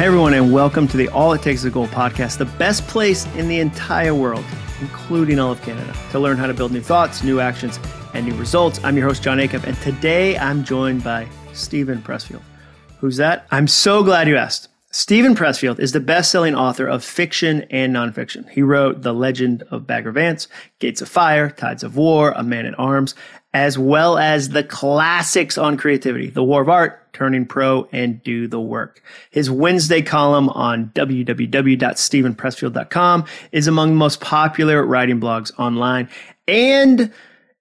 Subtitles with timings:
[0.00, 2.88] Hey, everyone, and welcome to the All It Takes is a Goal podcast, the best
[2.88, 4.46] place in the entire world,
[4.80, 7.78] including all of Canada, to learn how to build new thoughts, new actions,
[8.14, 8.82] and new results.
[8.82, 12.40] I'm your host, Jon Acuff, and today I'm joined by Steven Pressfield.
[13.00, 13.46] Who's that?
[13.50, 14.68] I'm so glad you asked.
[14.90, 18.48] Steven Pressfield is the best-selling author of fiction and nonfiction.
[18.48, 22.64] He wrote The Legend of Bagger Vance, Gates of Fire, Tides of War, A Man
[22.64, 23.14] at Arms,
[23.52, 28.46] as well as the classics on creativity, The War of Art, Turning Pro, and Do
[28.46, 29.02] the Work.
[29.30, 36.08] His Wednesday column on www.stevenpressfield.com is among the most popular writing blogs online,
[36.46, 37.12] and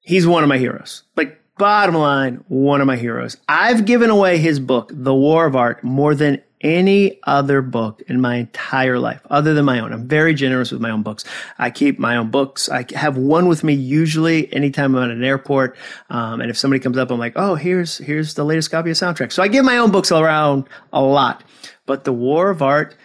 [0.01, 1.03] he's one of my heroes.
[1.15, 3.37] Like, bottom line, one of my heroes.
[3.47, 8.19] I've given away his book, The War of Art, more than any other book in
[8.19, 9.93] my entire life other than my own.
[9.93, 11.23] I'm very generous with my own books.
[11.57, 12.69] I keep my own books.
[12.69, 15.77] I have one with me usually anytime I'm at an airport.
[16.09, 18.97] Um, and if somebody comes up, I'm like, oh, here's, here's the latest copy of
[18.97, 19.31] soundtrack.
[19.31, 21.43] So I give my own books around a lot,
[21.85, 22.95] but the war of art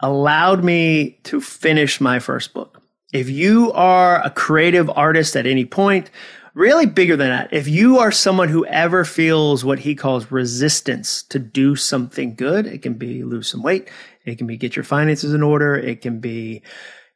[0.00, 2.82] allowed me to finish my first book.
[3.12, 6.10] If you are a creative artist at any point,
[6.56, 7.52] really bigger than that.
[7.52, 12.66] If you are someone who ever feels what he calls resistance to do something good,
[12.66, 13.90] it can be lose some weight.
[14.24, 15.76] It can be get your finances in order.
[15.76, 16.62] It can be,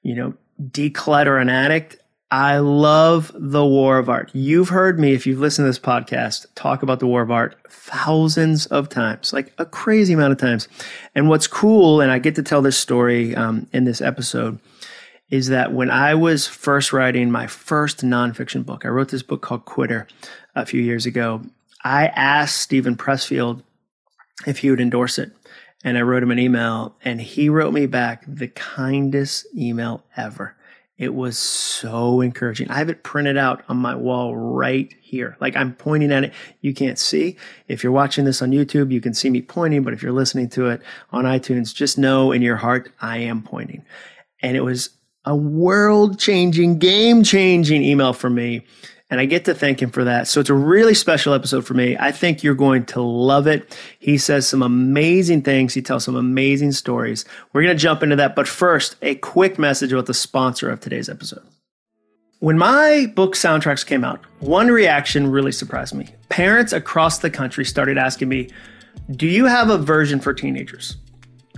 [0.03, 1.97] you know, declutter an addict.
[2.31, 4.31] I love the war of art.
[4.35, 7.57] You've heard me, if you've listened to this podcast, talk about the war of art
[7.69, 10.69] thousands of times, like a crazy amount of times.
[11.15, 14.61] And what's cool, and I get to tell this story um, in this episode,
[15.31, 19.43] is that when I was first writing my first nonfiction book, I wrote this book
[19.43, 20.09] called Quitter
[20.55, 21.43] a few years ago.
[21.85, 23.63] I asked Steven Pressfield
[24.47, 25.33] if he would endorse it.
[25.83, 30.55] And I wrote him an email, and he wrote me back the kindest email ever.
[30.99, 32.71] It was so encouraging.
[32.71, 35.39] I have it printed out on my wall right here.
[35.41, 36.35] Like I'm pointing at it.
[36.61, 37.39] You can't see.
[37.69, 40.51] If you're watching this on YouTube, you can see me pointing, but if you're listening
[40.51, 43.83] to it on iTunes, just know in your heart, I am pointing.
[44.43, 44.91] And it was
[45.25, 48.63] a world changing, game changing email from me.
[49.11, 50.29] And I get to thank him for that.
[50.29, 51.97] So it's a really special episode for me.
[51.99, 53.77] I think you're going to love it.
[53.99, 55.75] He says some amazing things.
[55.75, 57.25] He tells some amazing stories.
[57.53, 58.37] We're going to jump into that.
[58.37, 61.43] But first, a quick message about the sponsor of today's episode.
[62.39, 66.09] When my book soundtracks came out, one reaction really surprised me.
[66.29, 68.49] Parents across the country started asking me,
[69.11, 70.97] Do you have a version for teenagers?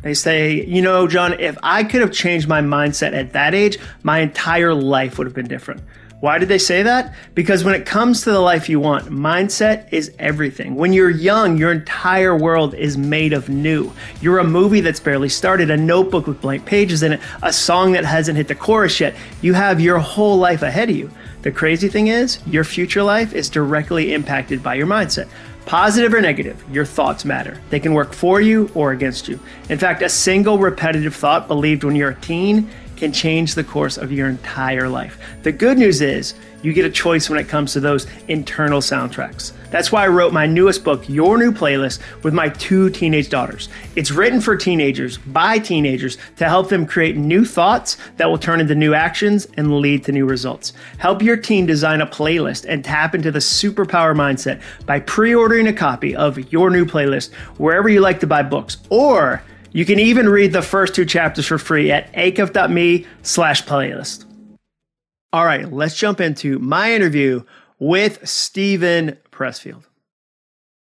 [0.02, 3.78] They say, you know, John, if I could have changed my mindset at that age,
[4.02, 5.82] my entire life would have been different.
[6.22, 7.14] Why did they say that?
[7.34, 10.76] Because when it comes to the life you want, mindset is everything.
[10.76, 13.92] When you're young, your entire world is made of new.
[14.20, 17.90] You're a movie that's barely started, a notebook with blank pages in it, a song
[17.92, 19.16] that hasn't hit the chorus yet.
[19.40, 21.10] You have your whole life ahead of you.
[21.42, 25.28] The crazy thing is, your future life is directly impacted by your mindset.
[25.66, 27.58] Positive or negative, your thoughts matter.
[27.70, 29.38] They can work for you or against you.
[29.68, 33.96] In fact, a single repetitive thought believed when you're a teen can change the course
[33.96, 35.18] of your entire life.
[35.42, 39.52] The good news is, you get a choice when it comes to those internal soundtracks.
[39.70, 43.68] That's why I wrote my newest book, Your New Playlist, with my two teenage daughters.
[43.96, 48.60] It's written for teenagers by teenagers to help them create new thoughts that will turn
[48.60, 50.74] into new actions and lead to new results.
[50.98, 55.66] Help your teen design a playlist and tap into the superpower mindset by pre ordering
[55.68, 58.76] a copy of Your New Playlist wherever you like to buy books.
[58.90, 59.42] Or
[59.72, 64.26] you can even read the first two chapters for free at acuff.me slash playlist.
[65.32, 67.42] All right, let's jump into my interview
[67.78, 69.84] with Steven Pressfield.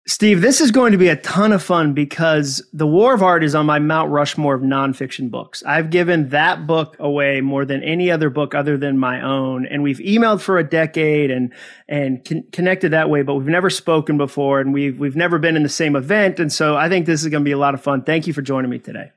[0.08, 3.44] Steve, this is going to be a ton of fun because The War of Art
[3.44, 5.62] is on my Mount Rushmore of nonfiction books.
[5.64, 9.68] I've given that book away more than any other book other than my own.
[9.68, 11.54] And we've emailed for a decade and,
[11.88, 15.56] and con- connected that way, but we've never spoken before and we've, we've never been
[15.56, 16.40] in the same event.
[16.40, 18.04] And so I think this is going to be a lot of fun.
[18.04, 19.12] Thank you for joining me today.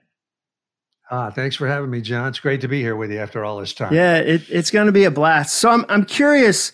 [1.10, 2.28] Ah, thanks for having me, John.
[2.28, 3.92] It's great to be here with you after all this time.
[3.92, 5.56] Yeah, it, it's going to be a blast.
[5.56, 6.72] So I'm, I'm curious.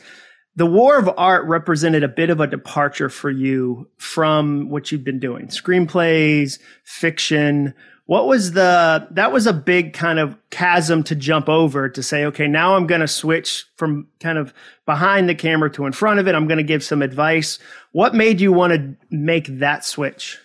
[0.57, 5.05] The War of Art represented a bit of a departure for you from what you've
[5.05, 7.75] been doing screenplays, fiction.
[8.07, 12.25] What was the, that was a big kind of chasm to jump over to say,
[12.27, 14.53] okay, now I'm going to switch from kind of
[14.85, 16.35] behind the camera to in front of it.
[16.35, 17.61] I'm going to give some advice.
[17.93, 20.39] What made you want to make that switch?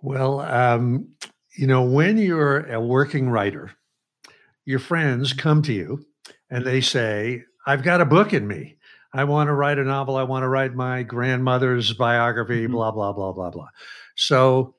[0.00, 1.08] Well, um,
[1.56, 3.72] you know, when you're a working writer,
[4.64, 6.06] your friends come to you
[6.50, 8.76] and they say, I've got a book in me.
[9.12, 10.16] I want to write a novel.
[10.16, 12.72] I want to write my grandmother's biography, mm-hmm.
[12.72, 13.68] blah, blah, blah, blah, blah.
[14.14, 14.74] So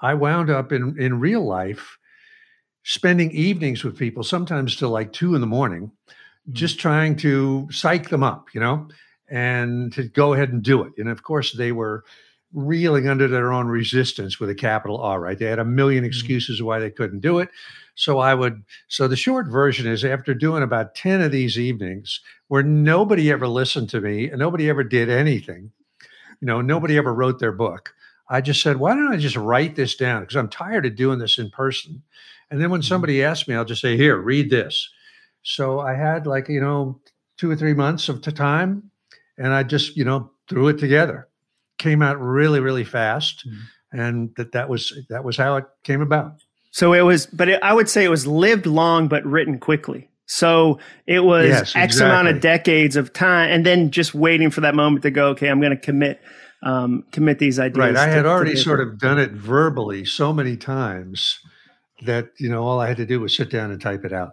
[0.00, 1.98] I wound up in, in real life
[2.82, 6.52] spending evenings with people, sometimes till like two in the morning, mm-hmm.
[6.52, 8.88] just trying to psych them up, you know,
[9.28, 10.92] and to go ahead and do it.
[10.96, 12.04] And of course, they were
[12.52, 15.38] reeling under their own resistance with a capital R, right?
[15.38, 16.08] They had a million Mm-hmm.
[16.08, 17.48] excuses why they couldn't do it.
[17.94, 22.20] So I would, so the short version is after doing about 10 of these evenings
[22.48, 25.72] where nobody ever listened to me and nobody ever did anything,
[26.40, 27.94] you know, nobody ever wrote their book.
[28.28, 30.22] I just said, why don't I just write this down?
[30.22, 32.02] Because I'm tired of doing this in person.
[32.50, 34.90] And then when somebody asks me, I'll just say, here, read this.
[35.42, 37.00] So I had like, you know,
[37.38, 38.90] two or three months of time
[39.38, 41.28] and I just, you know, threw it together.
[41.78, 43.46] Came out really, really fast.
[43.46, 43.58] Mhm.
[43.92, 46.32] And that, that was that was how it came about.
[46.70, 50.10] So it was, but it, I would say it was lived long but written quickly.
[50.26, 54.60] So it was Yes, X amount of decades of time, and then just waiting for
[54.60, 55.28] that moment to go.
[55.28, 56.20] Okay, I'm going to commit,
[56.62, 57.78] um, commit these ideas.
[57.78, 57.96] Right.
[57.96, 61.38] I had to already sort of done it verbally so many times
[62.04, 64.32] that, you know, all I had to do was sit down and type it out.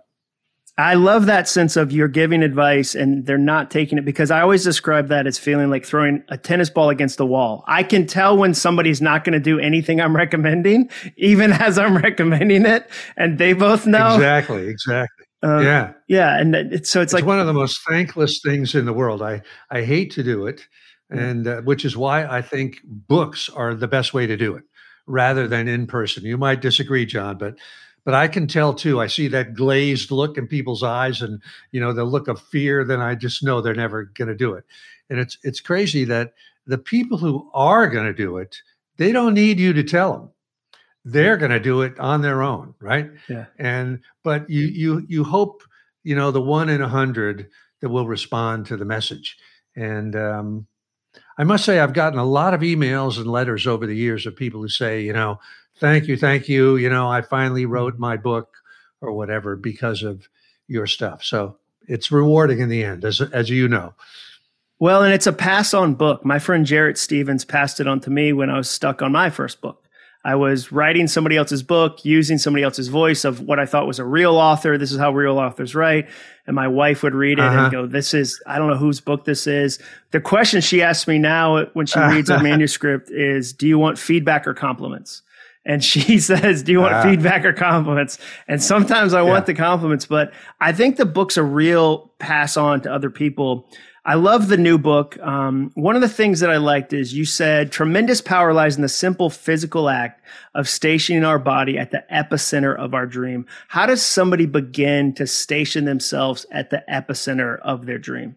[0.78, 4.42] I love that sense of you're giving advice and they're not taking it because I
[4.42, 7.64] always describe that as feeling like throwing a tennis ball against the wall.
[7.68, 11.98] I can tell when somebody's not going to do anything I'm recommending, even as I'm
[11.98, 14.16] recommending it, and they both know.
[14.16, 14.68] Exactly.
[14.68, 15.26] Exactly.
[15.44, 15.94] Uh, yeah.
[16.08, 18.94] yeah, and it's, so it's, It's like one of the most thankless things in the
[18.94, 19.22] world.
[19.22, 20.68] I, I hate to do it.
[21.10, 24.64] And uh, which is why I think books are the best way to do it
[25.06, 26.24] rather than in person.
[26.24, 27.56] You might disagree, John, but
[28.06, 29.00] but I can tell too.
[29.00, 31.42] I see that glazed look in people's eyes, and
[31.72, 32.84] you know the look of fear.
[32.84, 34.66] Then I just know they're never going to do it.
[35.10, 36.34] And it's it's crazy that
[36.66, 38.58] the people who are going to do it,
[38.98, 40.30] they don't need you to tell them.
[41.06, 43.10] They're going to do it on their own, right?
[43.30, 43.46] Yeah.
[43.58, 45.64] And but you you you hope
[46.04, 47.50] you know the one in a hundred
[47.82, 49.38] that will respond to the message.
[49.76, 50.68] And um,
[51.38, 54.36] I must say, I've gotten a lot of emails and letters over the years of
[54.36, 55.40] people who say, you know,
[55.80, 56.76] thank you, thank you.
[56.78, 58.50] You know, I finally wrote my book
[59.02, 60.28] or whatever because of
[60.68, 61.24] your stuff.
[61.24, 63.94] So it's rewarding in the end, as as you know.
[64.80, 66.26] Well, and it's a pass on book.
[66.26, 69.30] My friend Jarrett Stevens passed it on to me when I was stuck on my
[69.30, 69.80] first book.
[70.26, 74.00] I was writing somebody else's book, using somebody else's voice of what I thought was
[74.00, 74.78] a real author.
[74.78, 76.08] This is how real authors write.
[76.48, 77.60] And my wife would read it Uh-huh.
[77.64, 79.80] and go, This is, I don't know whose book this is.
[80.12, 83.98] The question she asks me now when she reads a manuscript is, Do you want
[84.00, 85.24] feedback or compliments?
[85.66, 87.04] And she says, Do you want Ah.
[87.04, 88.18] feedback or compliments?
[88.48, 92.82] And sometimes I want the compliments, but I think the book's a real pass on
[92.82, 93.68] to other people.
[94.06, 95.18] I love the new book.
[95.22, 98.82] Um, one of the things that I liked is you said tremendous power lies in
[98.82, 100.22] the simple physical act
[100.54, 103.46] of stationing our body at the epicenter of our dream.
[103.70, 108.36] How does somebody begin to station themselves at the epicenter of their dream?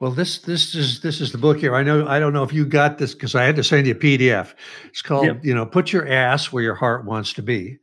[0.00, 1.74] Well, this this is this is the book here.
[1.74, 3.94] I know I don't know if you got this because I had to send you
[3.94, 4.54] a PDF.
[4.86, 5.44] It's called, Yep.
[5.44, 7.78] you know, put your ass where your heart wants to be.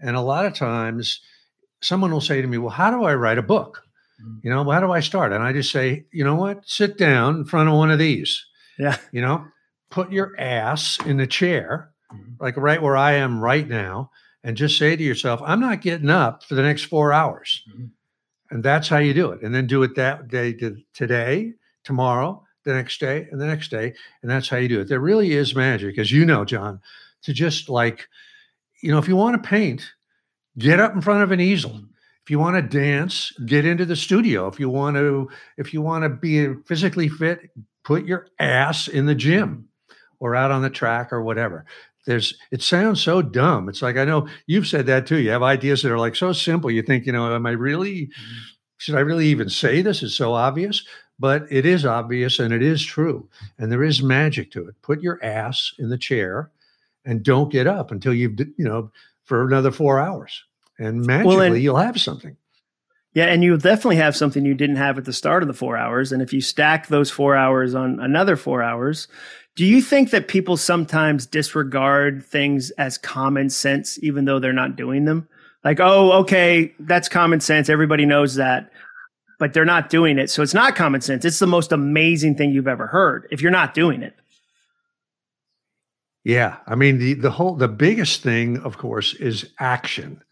[0.00, 1.20] And a lot of times
[1.82, 3.82] someone will say to me, Well, how do I write a book?
[4.24, 4.40] Mhm.
[4.44, 5.32] You know, how do I start?
[5.32, 6.66] And I just say, you know what?
[6.66, 8.44] Sit down in front of one of these.
[8.78, 8.96] Yeah.
[9.12, 9.44] You know,
[9.90, 12.36] put your ass in the chair, Mhm.
[12.40, 14.10] like right where I am right now,
[14.42, 17.62] and just say to yourself, I'm not getting up for the next four hours.
[17.70, 17.90] Mhm.
[18.50, 19.42] And that's how you do it.
[19.42, 21.52] And then do it that day to today,
[21.84, 23.94] tomorrow, the next day, and the next day.
[24.22, 24.88] And that's how you do it.
[24.88, 26.80] There really is magic, as you know, John,
[27.22, 28.08] to just like,
[28.82, 29.90] you know, if you want to paint,
[30.58, 31.70] get up in front of an easel.
[31.70, 31.84] Mm-hmm.
[32.24, 34.48] If you want to dance, get into the studio.
[34.48, 37.50] If you want to, if you want to be physically fit,
[37.84, 39.94] put your ass in the gym mm-hmm.
[40.20, 41.64] or out on the track or whatever.
[42.06, 43.68] There's it sounds so dumb.
[43.68, 45.18] It's like I know you've said that too.
[45.18, 46.70] You have ideas that are like so simple.
[46.70, 48.38] You think, you know, am I really mm-hmm.
[48.78, 50.02] should I really even say this?
[50.02, 50.84] It's so obvious,
[51.18, 53.28] but it is obvious and it is true.
[53.58, 54.74] And there is magic to it.
[54.82, 56.50] Put your ass in the chair
[57.04, 58.90] and don't get up until you've, you know,
[59.24, 60.44] for another four hours.
[60.78, 62.36] And magically and- you'll have something.
[63.14, 65.76] Yeah, and you'll definitely have something you didn't have at the start of the four
[65.76, 66.12] hours.
[66.12, 69.08] And if you stack those four hours on another four hours,
[69.58, 74.76] do you think that people sometimes disregard things as common sense, even though they're not
[74.76, 75.26] doing them?
[75.64, 77.68] Like, oh, okay, that's common sense.
[77.68, 78.70] Everybody knows that,
[79.40, 80.30] but they're not doing it.
[80.30, 81.24] So it's not common sense.
[81.24, 84.14] It's the most amazing thing you've ever heard if you're not doing it.
[86.22, 86.58] Yeah.
[86.68, 90.22] I mean, the, the whole, the biggest thing, of course, is action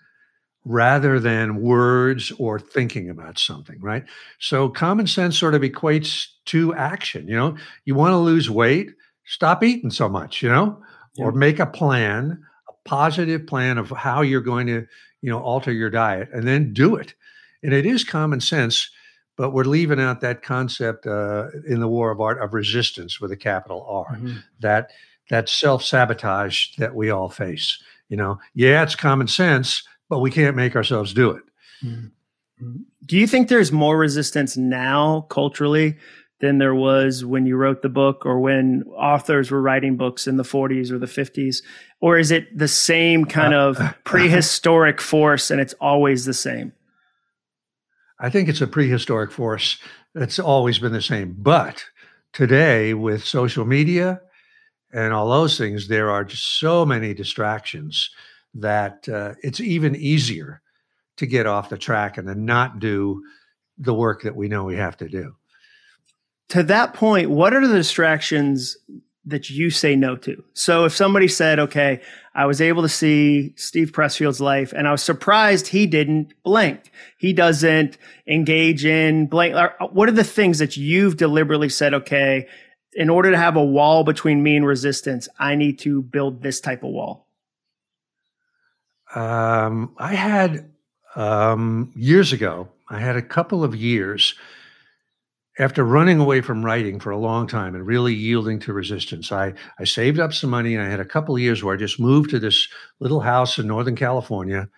[0.64, 4.04] rather than words or thinking about something, right?
[4.38, 7.26] So common sense sort of equates to action.
[7.26, 8.90] You know, you want to lose weight,
[9.26, 10.80] stop eating so much, you know,
[11.18, 14.86] or make a plan, a positive plan of how you're going to,
[15.22, 17.14] you know, alter your diet and then do it.
[17.62, 18.90] And it is common sense,
[19.36, 23.32] but we're leaving out that concept uh, in the war of art of resistance with
[23.32, 24.36] a capital R mm-hmm.
[24.60, 24.90] that
[25.28, 27.82] that self sabotage that we all face.
[28.08, 31.42] You know, yeah, it's common sense, but we can't make ourselves do it.
[31.84, 32.06] Mm-hmm.
[32.64, 32.82] Mm-hmm.
[33.04, 35.96] Do you think there's more resistance now culturally
[36.40, 40.36] than there was when you wrote the book or when authors were writing books in
[40.36, 41.62] the 40s or the 50s?
[42.00, 46.72] Or is it the same kind uh, of prehistoric force and it's always the same?
[48.18, 49.78] I think it's a prehistoric force
[50.14, 51.34] that's always been the same.
[51.38, 51.84] But
[52.32, 54.20] today, with social media
[54.92, 58.10] and all those things, there are just so many distractions
[58.54, 60.62] that uh, it's even easier
[61.16, 63.22] to get off the track and to not do
[63.78, 65.34] the work that we know we have to do.
[66.50, 68.76] To that point, what are the distractions
[69.24, 70.42] that you say no to?
[70.54, 72.00] So if somebody said, okay,
[72.34, 76.92] I was able to see Steve Pressfield's life and I was surprised he didn't blank.
[77.18, 77.98] He doesn't
[78.28, 79.56] engage in blank.
[79.90, 82.46] What are the things that you've deliberately said, okay,
[82.92, 86.60] in order to have a wall between me and resistance, I need to build this
[86.60, 87.26] type of wall?
[89.14, 90.70] Um, I had
[91.16, 94.34] um, years ago, I had a couple of years
[95.58, 99.32] after running away from writing for a long time and really yielding to resistance.
[99.32, 101.78] I, I saved up some money and I had a couple of years where I
[101.78, 102.68] just moved to this
[103.00, 104.68] little house in Northern California.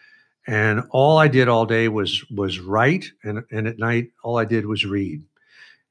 [0.47, 4.47] And all I did all day was was write, and, and at night all I
[4.47, 5.23] did was read.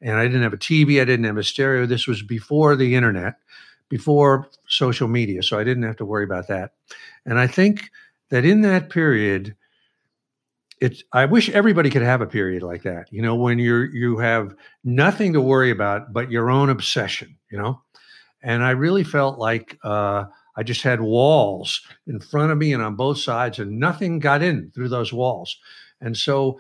[0.01, 1.85] And I didn't have a TV, I didn't have a stereo.
[1.85, 3.35] This was before the internet,
[3.87, 6.71] before social media, so I didn't have to worry about that.
[7.23, 7.91] And I think
[8.29, 9.55] that in that period,
[10.79, 14.17] it's i wish everybody could have a period like that you know when you're you
[14.17, 17.81] have nothing to worry about but your own obsession you know?
[18.43, 22.83] And i really felt like uh, i just had walls in front of me and
[22.83, 25.57] on both sides and nothing got in through those walls.
[26.01, 26.59] And so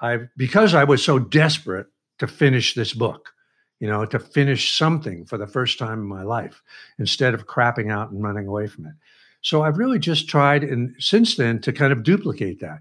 [0.00, 1.86] i because i was so desperate
[2.18, 3.32] to finish this book
[3.78, 6.62] you know to finish something for the first time in my life
[6.98, 8.94] instead of crapping out and running away from it.
[9.42, 12.80] So i've really just tried and since then to kind of duplicate that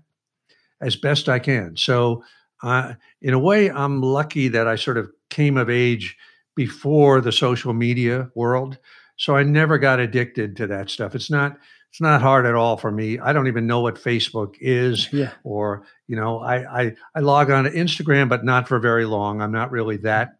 [0.83, 1.75] as best I can.
[1.77, 2.23] So,
[2.61, 6.15] uh, in a way, I'm lucky that I sort of came of age
[6.55, 8.77] before the social media world.
[9.17, 11.15] So I never got addicted to that stuff.
[11.15, 11.57] It's not
[11.89, 13.19] it's not hard at all for me.
[13.19, 15.31] I don't even know what Facebook is, yeah.
[15.43, 19.41] or you know, I, I I log on to Instagram, but not for very long.
[19.41, 20.39] I'm not really that.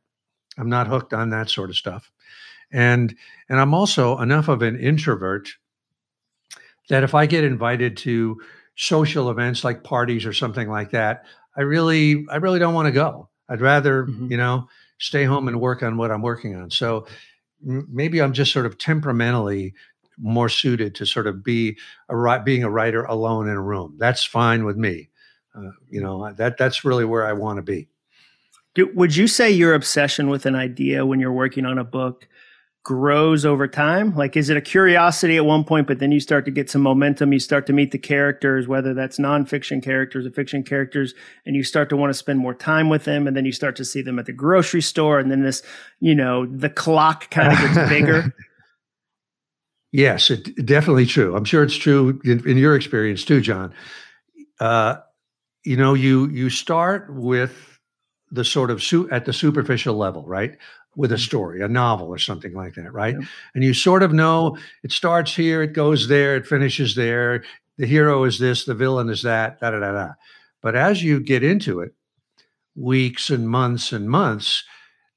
[0.57, 2.11] I'm not hooked on that sort of stuff,
[2.71, 3.15] and
[3.49, 5.49] and I'm also enough of an introvert
[6.89, 8.41] that if I get invited to
[8.75, 11.25] social events like parties or something like that,
[11.55, 13.29] I really, I really don't want to go.
[13.49, 14.31] I'd rather, mm-hmm.
[14.31, 16.71] you know, stay home and work on what I'm working on.
[16.71, 17.05] So
[17.61, 19.73] maybe I'm just sort of temperamentally
[20.17, 21.77] more suited to sort of be
[22.09, 23.95] a being a writer alone in a room.
[23.97, 25.09] That's fine with me.
[25.55, 27.87] Uh, you know, that that's really where I want to be.
[28.75, 32.27] Do, would you say your obsession with an idea when you're working on a book
[32.83, 34.13] grows over time?
[34.15, 36.81] Like, is it a curiosity at one point, but then you start to get some
[36.81, 37.31] momentum?
[37.31, 41.13] You start to meet the characters, whether that's nonfiction characters or fiction characters,
[41.45, 43.25] and you start to want to spend more time with them.
[43.25, 45.19] And then you start to see them at the grocery store.
[45.19, 45.63] And then this,
[45.99, 48.33] you know, the clock kind of gets bigger.
[49.95, 51.35] Yes, it definitely true.
[51.35, 53.75] I'm sure it's true in, in your experience too, John.
[54.59, 54.95] Uh,
[55.63, 57.79] you know, you you start with
[58.31, 60.57] the sort of su- at the superficial level, right?
[60.95, 63.15] With a story, a novel or something like that, right?
[63.19, 63.27] Yeah.
[63.55, 67.43] And you sort of know it starts here, it goes there, it finishes there.
[67.77, 70.09] The hero is this, the villain is that, da da da da.
[70.61, 71.93] But as you get into it,
[72.75, 74.63] weeks and months and months,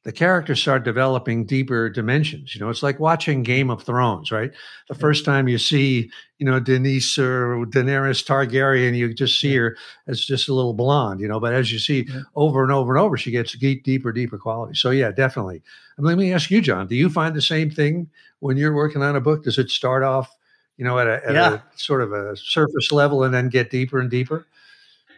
[0.06, 2.54] the characters start developing deeper dimensions.
[2.54, 4.52] You know, it's like watching Game of Thrones, right?
[4.88, 9.76] The first time you see, you know, Denise or Daenerys Targaryen, you just see her
[10.06, 11.40] as just a little blonde, you know.
[11.40, 12.20] But as you see yeah.
[12.36, 14.76] over and over and over, she gets deep, deeper, deeper quality.
[14.76, 15.60] So yeah, definitely.
[15.96, 18.08] And let me ask you, John, do you find the same thing
[18.38, 19.42] when you're working on a book?
[19.42, 20.30] Does it start off,
[20.76, 21.54] you know, at a, at yeah.
[21.54, 24.46] a sort of a surface level and then get deeper and deeper?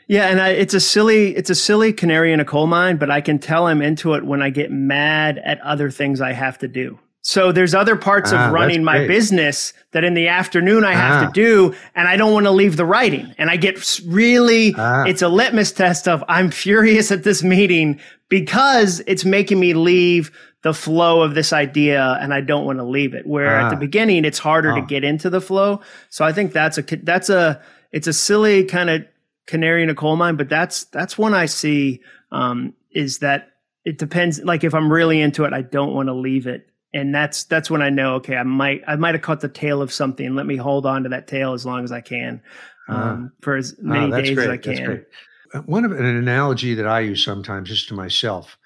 [0.09, 3.11] Yeah, and I, it's a silly it's a silly canary in a coal mine, but
[3.11, 6.59] I can tell I'm into it when I get mad at other things I have
[6.59, 6.99] to do.
[7.21, 11.23] So there's other parts ah, of running my business that in the afternoon I have
[11.23, 11.27] ah.
[11.27, 13.35] to do, and I don't want to leave the writing.
[13.37, 15.05] And I get really, ah.
[15.05, 18.01] it's a litmus test of I'm furious at this meeting
[18.31, 20.31] because it's making me leave
[20.63, 23.27] the flow of this idea and I don't want to leave it.
[23.27, 23.81] Where at the ah.
[23.81, 24.87] beginning it's harder to ah.
[24.87, 25.83] get into the flow.
[26.09, 27.61] So I think that's a, that's a,
[27.93, 29.05] it's a silly kind of
[29.49, 32.01] canary in a coal mine, but that's that's one I see
[32.31, 33.49] um, is that
[33.85, 34.41] it depends.
[34.41, 37.71] Like if I'm really into it, I don't want to leave it, and that's that's
[37.71, 40.37] when I know okay, I might I might have caught the tail of something.
[40.37, 42.41] Let me hold on to that tail as long as I can
[42.89, 43.11] ah.
[43.11, 44.47] um, uh, for as ah, many uh, days great.
[44.47, 45.07] as I can.
[45.55, 48.59] Uh, one of an analogy that I use sometimes, just to myself,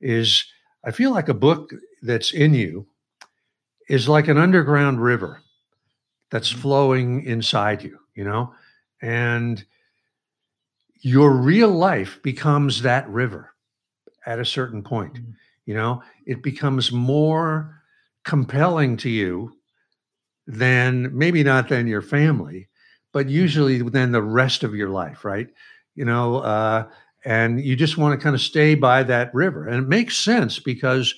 [0.00, 0.44] is
[0.84, 2.86] I feel like a book that's in you
[3.88, 5.40] is like an underground river
[6.30, 6.60] that's mm-hmm.
[6.60, 8.52] flowing inside you, you know,
[9.00, 9.64] and
[11.06, 13.54] your real life becomes that river
[14.26, 15.14] at a certain point.
[15.14, 15.30] Mm-hmm.
[15.66, 17.80] you know, it becomes more
[18.24, 19.52] compelling to you
[20.48, 22.68] than maybe not than your family,
[23.12, 25.46] but usually than the rest of your life, right?
[25.94, 26.88] You know, uh,
[27.24, 29.68] and you just want to kind of stay by that river.
[29.68, 31.14] And it makes sense because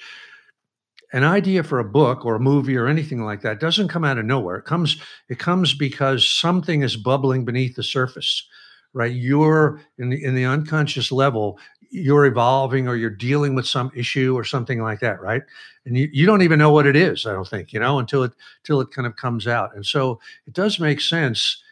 [1.15, 4.19] an idea for a book or a movie or anything like that doesn't come out
[4.19, 4.57] of nowhere.
[4.57, 8.47] It comes it comes because something is bubbling beneath the surface,
[8.93, 9.13] right?
[9.13, 11.59] You're in the in the unconscious level,
[11.91, 15.43] you're evolving or you're dealing with some issue or something like that, right?
[15.85, 18.23] And you, you don't even know what it is, I don't think, you know, until
[18.23, 19.75] it until it kind of comes out.
[19.75, 21.63] And so it does make sense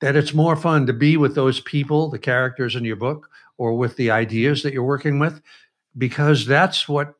[0.00, 3.74] that it's more fun to be with those people, the characters in your book, or
[3.76, 5.40] with the ideas that you're working with,
[5.96, 7.14] because that's what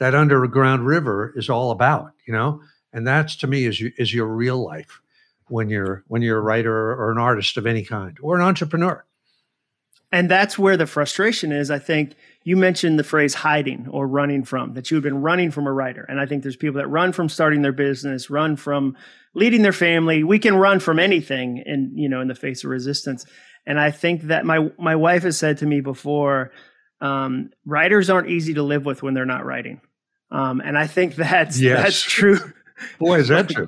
[0.00, 2.60] that underground river is all about, you know.
[2.94, 5.01] And that's to me is is your real life
[5.52, 9.04] when you're when you're a writer or an artist of any kind or an entrepreneur.
[10.10, 11.70] And that's where the frustration is.
[11.70, 15.50] I think you mentioned the phrase hiding or running from, that you have been running
[15.50, 16.04] from a writer.
[16.06, 18.94] And I think there's people that run from starting their business, run from
[19.34, 20.22] leading their family.
[20.22, 23.24] We can run from anything in, you know, in the face of resistance.
[23.64, 26.52] And I think that my, my wife has said to me before,
[27.00, 29.80] um, writers aren't easy to live with when they're not writing.
[30.30, 31.82] Um, and I think that's, yes.
[31.82, 32.38] that's true.
[32.98, 33.66] Boy, is that true.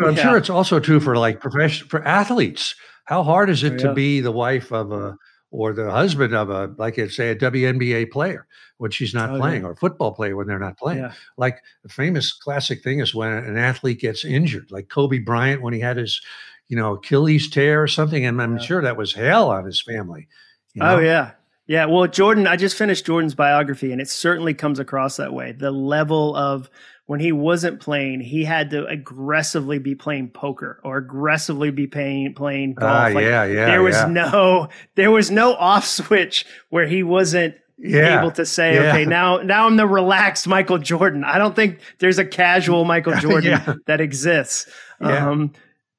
[0.00, 0.22] I'm yeah.
[0.22, 2.74] sure it's also true for like professional, for athletes.
[3.04, 3.82] How hard is it oh, yeah.
[3.88, 5.16] to be the wife of a,
[5.50, 8.46] or the husband of a, like say, a WNBA player
[8.76, 9.68] when she's not oh, playing, yeah.
[9.68, 11.08] or a football player when they're not playing.
[11.36, 15.72] Like the famous classic thing is when an athlete gets injured, like Kobe Bryant when
[15.72, 16.20] he had his,
[16.68, 20.28] you know, Achilles tear or something, and I'm sure that was hell on his family.
[20.74, 20.96] You oh, know?
[20.96, 21.30] Oh yeah,
[21.66, 21.86] yeah.
[21.86, 25.52] Well, Jordan, I just finished Jordan's biography, and it certainly comes across that way.
[25.52, 26.68] The level of
[27.08, 32.34] when he wasn't playing, he had to aggressively be playing poker or aggressively be playing
[32.34, 32.90] playing golf.
[32.90, 33.64] Ah, like, yeah, yeah.
[33.64, 34.08] There was yeah.
[34.08, 38.90] no there was no off switch where he wasn't yeah, able to say, yeah.
[38.90, 41.24] okay, now now I'm the relaxed Michael Jordan.
[41.24, 43.74] I don't think there's a casual Michael Jordan yeah.
[43.86, 44.70] that exists.
[45.00, 45.54] Um,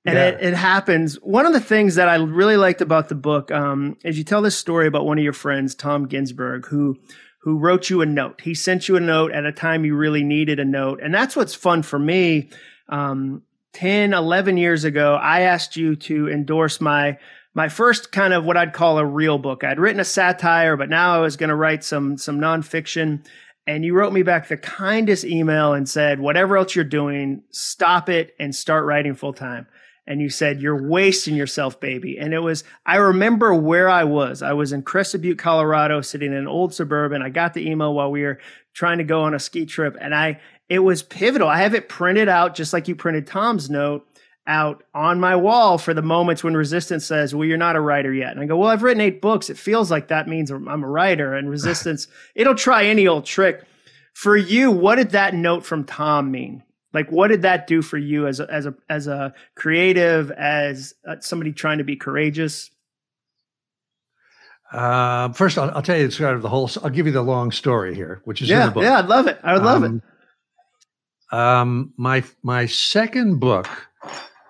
[0.05, 1.15] and it, it, happens.
[1.21, 4.43] One of the things that I really liked about the book um, is you tell
[4.43, 6.97] this story about one of your friends, Tom Guinzburg, who
[7.39, 8.41] who wrote you a note.
[8.41, 10.99] He sent you a note at a time you really needed a note.
[11.01, 12.49] And that's what's fun for me.
[12.89, 17.17] Um, 10, 11 years ago, I asked you to endorse my
[17.55, 19.63] my first kind of what I'd call a real book.
[19.63, 23.25] I'd written a satire, but now I was going to write some some nonfiction.
[23.65, 28.09] And you wrote me back the kindest email and said, whatever else you're doing, stop
[28.09, 29.67] it and start writing full time
[30.09, 32.17] and you said you're wasting yourself baby.
[32.17, 34.41] And it was i remember where i was.
[34.41, 37.21] I was in crested butte colorado sitting in an old suburban.
[37.21, 38.39] I got the email while we were
[38.73, 41.47] trying to go on a ski trip and i it was pivotal.
[41.47, 44.05] I have it printed out just like you printed tom's note
[44.45, 48.11] out on my wall for the moments when resistance says well you're not a writer
[48.11, 48.31] yet.
[48.31, 49.49] And i go well i've written eight books.
[49.49, 51.35] It feels like that means i'm a writer.
[51.35, 53.63] And resistance it'll try any old trick.
[54.15, 57.97] For you what did that note from tom mean like, what did that do for
[57.97, 62.71] you as a, as a as a creative, as uh, somebody trying to be courageous?
[64.71, 66.69] Uh, first, I'll, I'll, tell you the sort of the whole.
[66.83, 68.83] I'll give you the long story here, which is yeah, in the book.
[68.83, 69.39] Yeah, I'd love it.
[69.43, 70.01] I would love um,
[71.31, 71.35] it.
[71.35, 73.67] Um, my my second book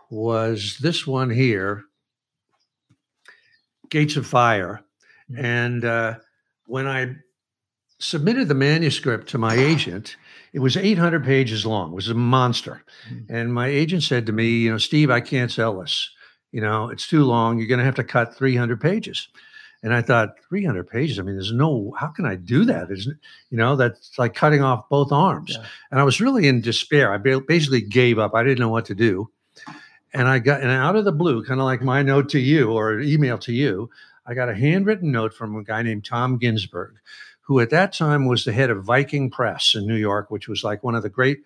[0.10, 1.84] was this one here,
[3.89, 4.82] Gates of Fire,
[5.32, 5.45] mm-hmm.
[5.45, 6.15] and uh,
[6.67, 7.15] when I
[7.99, 10.15] submitted the manuscript to my agent,
[10.54, 11.92] it was 800 pages long.
[11.92, 12.84] It was a monster.
[13.10, 13.36] Mm-hmm.
[13.36, 16.10] And my agent said to me, you know, Steve, I can't sell this.
[16.52, 17.58] You know, it's too long.
[17.58, 19.28] You're going to have to cut 300 pages.
[19.82, 21.20] And I thought, 300 pages?
[21.20, 22.92] I mean, there's no, how can I do that?
[22.92, 23.18] Isn't,
[23.50, 25.56] you know, that's like cutting off both arms.
[25.58, 25.66] Yeah.
[25.92, 27.14] And I was really in despair.
[27.14, 28.34] I basically gave up.
[28.34, 29.30] I didn't know what to do.
[30.14, 32.72] And I got, and out of the blue, kind of like my note to you
[32.72, 33.90] or email to you,
[34.26, 36.96] I got a handwritten note from a guy named Tom Guinzburg,
[37.50, 40.64] who at that time was the head of Viking Press in New York, which was
[40.64, 41.40] like one of the great,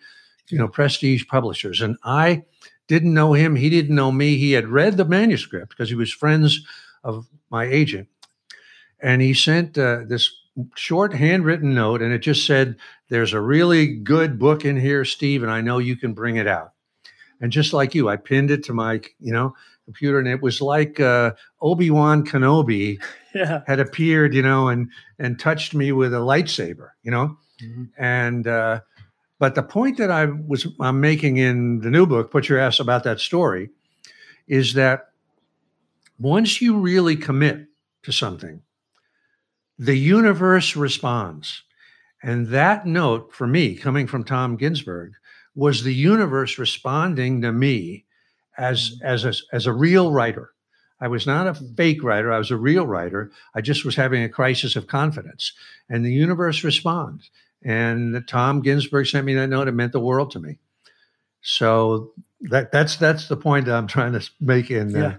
[0.50, 1.80] you know, prestige publishers.
[1.80, 2.44] And I
[2.90, 3.56] didn't know him.
[3.56, 4.36] He didn't know me.
[4.36, 6.60] He had read the manuscript because he was friends
[7.06, 8.10] of my agent.
[9.00, 10.30] And he sent uh, this
[10.76, 12.76] short handwritten note, and it just said,
[13.08, 16.48] There's a really good book in here, Steve, and I know you can bring it
[16.48, 16.74] out.
[17.40, 20.62] And just like you, I pinned it to my, you know, computer, and it was
[20.62, 23.02] like uh, Obi Wan Kenobi
[23.36, 23.62] yeah.
[23.68, 27.84] had appeared, you know, and and touched me with a lightsaber, you know, mm-hmm.
[27.98, 28.80] and uh,
[29.40, 32.80] but the point that I was I'm making in the new book, put your ass
[32.80, 33.70] about that story,
[34.48, 35.10] is that
[36.20, 37.68] once you really commit
[38.04, 38.62] to something,
[39.78, 41.64] the universe responds.
[42.22, 45.12] And that note for me, coming from Tom Guinzburg,
[45.56, 48.06] was the universe responding to me
[48.58, 49.06] as mm-hmm.
[49.06, 50.52] as a, as a real writer.
[51.00, 51.74] I was not a mm-hmm.
[51.76, 52.32] fake writer.
[52.32, 53.32] I was a real writer.
[53.56, 55.54] I just was having a crisis of confidence,
[55.90, 57.30] and the universe responds.
[57.64, 59.68] And Tom Guinzburg sent me that note.
[59.68, 60.58] It meant the world to me.
[61.42, 62.12] So
[62.42, 65.16] that that's that's the point that I'm trying to make in uh, yeah.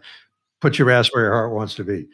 [0.61, 2.09] put your ass where your heart wants to be.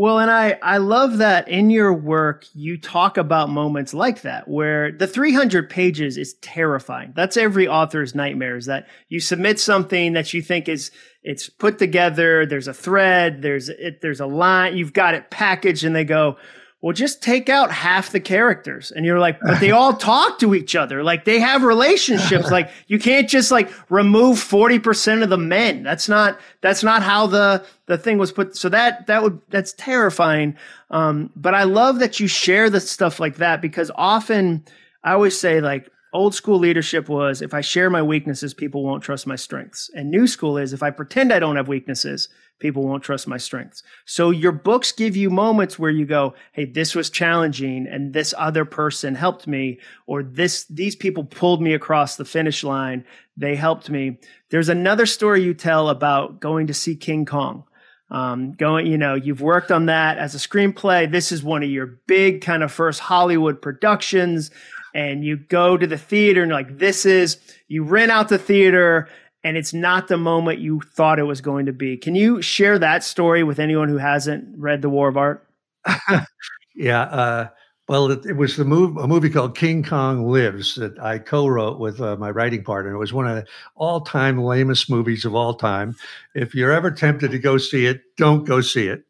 [0.00, 4.48] Well, and I, I love that in your work, you talk about moments like that
[4.48, 7.12] where the 300 pages is terrifying.
[7.14, 10.90] That's every author's nightmare is that you submit something that you think is,
[11.22, 12.46] it's put together.
[12.46, 13.42] There's a thread.
[13.42, 14.74] There's, it, there's a line.
[14.74, 16.38] You've got it packaged and they go,
[16.82, 18.90] well, just take out half the characters.
[18.90, 21.02] And you're like, but they all talk to each other.
[21.02, 22.50] Like they have relationships.
[22.50, 25.82] like you can't just like remove 40% of the men.
[25.82, 28.56] That's not, that's not how the, the thing was put.
[28.56, 30.56] So that, that would, that's terrifying.
[30.90, 34.64] Um, but I love that you share the stuff like that because often
[35.04, 39.02] I always say like, Old school leadership was if I share my weaknesses, people won't
[39.02, 39.90] trust my strengths.
[39.94, 43.36] And new school is if I pretend I don't have weaknesses, people won't trust my
[43.36, 43.84] strengths.
[44.06, 48.34] So your books give you moments where you go, Hey, this was challenging and this
[48.36, 53.04] other person helped me or this, these people pulled me across the finish line.
[53.36, 54.18] They helped me.
[54.50, 57.64] There's another story you tell about going to see King Kong.
[58.12, 61.08] Um, going, you know, you've worked on that as a screenplay.
[61.08, 64.50] This is one of your big kind of first Hollywood productions
[64.94, 69.08] and you go to the theater and like, this is, you rent out the theater
[69.42, 71.96] and it's not the moment you thought it was going to be.
[71.96, 75.46] Can you share that story with anyone who hasn't read The War of Art?
[76.74, 77.02] yeah.
[77.02, 77.48] Uh,
[77.88, 81.80] well, it, it, was the move, a movie called King Kong Lives that I co-wrote
[81.80, 82.92] with uh, my writing partner.
[82.92, 85.96] It was one of the all-time lamest movies of all time.
[86.34, 89.02] If you're ever tempted to go see it, don't go see it.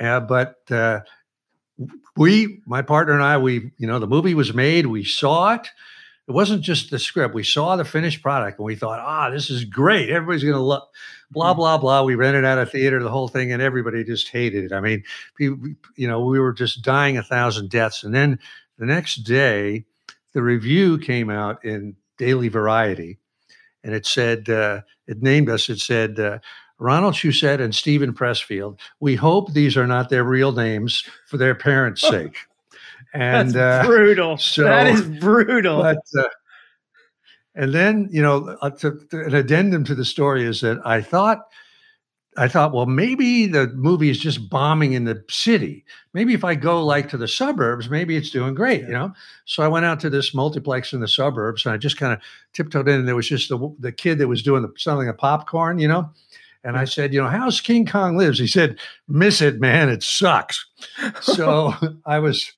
[0.00, 1.00] Uh, but uh,
[2.18, 5.68] we, my partner and I, we, you know, the movie was made, we saw it.
[6.26, 7.34] It wasn't just the script.
[7.34, 10.10] We saw the finished product and we thought, ah, this is great.
[10.10, 10.82] Everybody's going to love,
[11.30, 11.58] blah, mm-hmm.
[11.58, 12.02] blah, blah.
[12.02, 14.72] We rented out a theater, the whole thing, and everybody just hated it.
[14.72, 15.04] I mean,
[15.38, 18.04] you know, we were just dying a thousand deaths.
[18.04, 18.38] And then
[18.78, 19.86] the next day,
[20.34, 23.18] the review came out in Daily Variety
[23.82, 26.38] and it said, uh, it named us, it said, uh,
[26.78, 28.78] Ronald Shusett and Steven Pressfield.
[29.00, 32.36] We hope these are not their real names for their parents' sake.
[33.12, 34.36] And That's uh, brutal.
[34.36, 35.82] So, that is brutal.
[35.82, 36.28] But, uh,
[37.54, 41.00] and then, you know, uh, to, to, an addendum to the story is that I
[41.00, 41.40] thought,
[42.36, 45.84] I thought, well, maybe the movie is just bombing in the city.
[46.12, 49.12] Maybe if I go like to the suburbs, maybe it's doing great, you know.
[49.44, 52.20] So I went out to this multiplex in the suburbs, and I just kind of
[52.52, 55.14] tiptoed in, and there was just the the kid that was doing the selling a
[55.14, 56.10] popcorn, you know.
[56.68, 58.38] And I said, you know, how's King Kong lives?
[58.38, 58.78] He said,
[59.08, 59.88] miss it, man.
[59.88, 60.66] It sucks.
[61.22, 61.72] So
[62.04, 62.52] I was,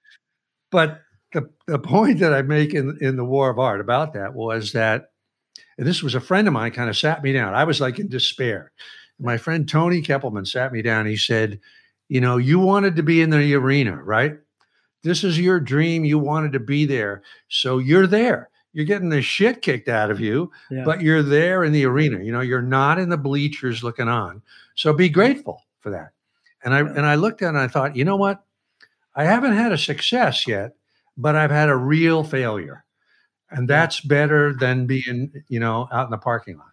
[0.73, 4.35] but the, the point that I make in, in the War of Art about that
[4.35, 5.13] was that,
[5.79, 7.55] and this was a friend of mine kind of sat me down.
[7.55, 8.73] I was like in despair.
[9.21, 11.07] My friend Tony Keppelman sat me down.
[11.07, 11.61] He said,
[12.09, 14.39] you know, you wanted to be in the arena, right?
[15.05, 16.05] This is your dream.
[16.05, 17.23] You wanted to be there.
[17.47, 20.85] So you're there you're getting the shit kicked out of you, yeah.
[20.85, 22.23] but you're there in the arena.
[22.23, 24.43] You know, you're not in the bleachers looking on.
[24.75, 26.11] So be grateful for that.
[26.63, 28.45] And I and I looked at it and I thought, you know what?
[29.15, 30.77] I haven't had a success yet,
[31.17, 32.85] but I've had a real failure.
[33.51, 36.67] And that's better than being, you know, out in the parking lot.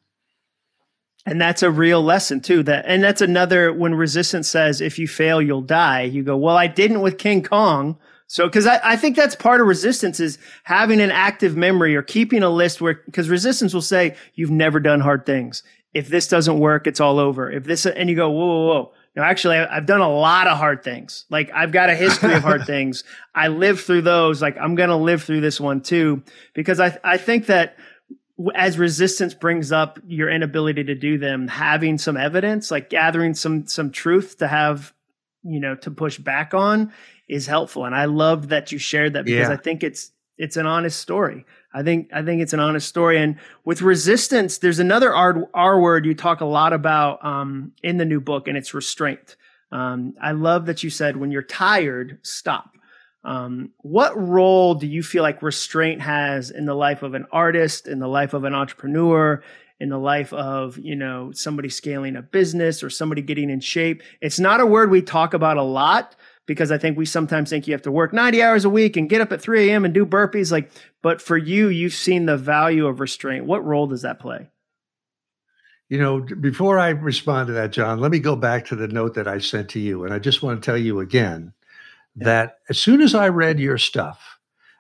[1.26, 2.64] And that's a real lesson too.
[2.64, 6.04] That and that's another when resistance says if you fail, you'll die.
[6.04, 7.98] You go, well, I didn't with King Kong.
[8.28, 12.02] So, because I, I think that's part of resistance is having an active memory or
[12.02, 15.64] keeping a list where, because resistance will say, you've never done hard things.
[15.94, 17.50] If this doesn't work, it's all over.
[17.50, 18.94] If this, and you go, whoa, whoa, whoa.
[19.16, 21.26] No, actually, I've done a lot of hard things.
[21.30, 23.04] Like I've got a history of hard things.
[23.34, 24.42] I lived through those.
[24.42, 26.22] Like I'm going to live through this one too,
[26.54, 27.78] because I, I think that
[28.54, 33.66] as resistance brings up your inability to do them, having some evidence, like gathering some,
[33.66, 34.94] some truth to have,
[35.44, 36.92] you know, to push back on
[37.28, 37.86] is helpful.
[37.86, 39.54] And I love that you shared that because yeah.
[39.54, 41.46] I think it's it's an honest story.
[41.74, 43.20] I think I think it's an honest story.
[43.20, 47.98] And with resistance, there's another R, R word you talk a lot about um, in
[47.98, 49.36] the new book, and it's restraint.
[49.72, 52.72] Um, I love that you said when you're tired, stop.
[53.24, 57.88] Um, what role do you feel like restraint has in the life of an artist,
[57.88, 59.44] in the life of an entrepreneur,
[59.80, 64.02] in the life of you know somebody scaling a business or somebody getting in shape?
[64.22, 66.16] It's not a word we talk about a lot,
[66.48, 69.10] because I think we sometimes think you have to work 90 hours a week and
[69.10, 69.86] get up at 3 a.m.
[69.86, 70.52] and do burpees.
[70.52, 70.72] Like,
[71.04, 73.46] but for you, you've seen the value of restraint.
[73.46, 74.50] What role does that play?
[75.90, 79.14] You know, before I respond to that, John, let me go back to the note
[79.14, 80.04] that I sent to you.
[80.04, 81.54] And I just want to tell you again
[82.16, 82.26] yeah.
[82.26, 84.40] that as soon as I read your stuff,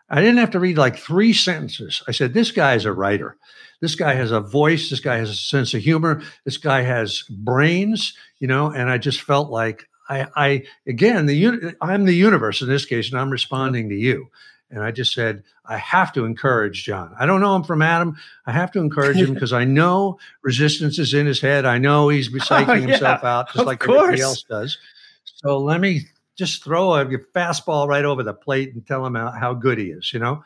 [0.10, 2.02] I didn't have to read like three sentences.
[2.08, 3.38] I said, This guy is a writer.
[3.82, 4.90] This guy has a voice.
[4.90, 6.22] This guy has a sense of humor.
[6.46, 11.76] This guy has brains, you know, and I just felt like I, I again, the
[11.82, 14.30] I'm the universe in this case, and I'm responding to you.
[14.70, 17.16] And I just said, I have to encourage John.
[17.18, 18.18] I don't know him from Adam.
[18.46, 21.66] I have to encourage him because I know resistance is in his head.
[21.66, 24.00] I know he's psyching oh, yeah, himself out just like course.
[24.00, 24.78] everybody else does.
[25.24, 26.02] So let me
[26.36, 29.86] just throw a fastball right over the plate and tell him how, how good he
[29.86, 30.44] is, you know?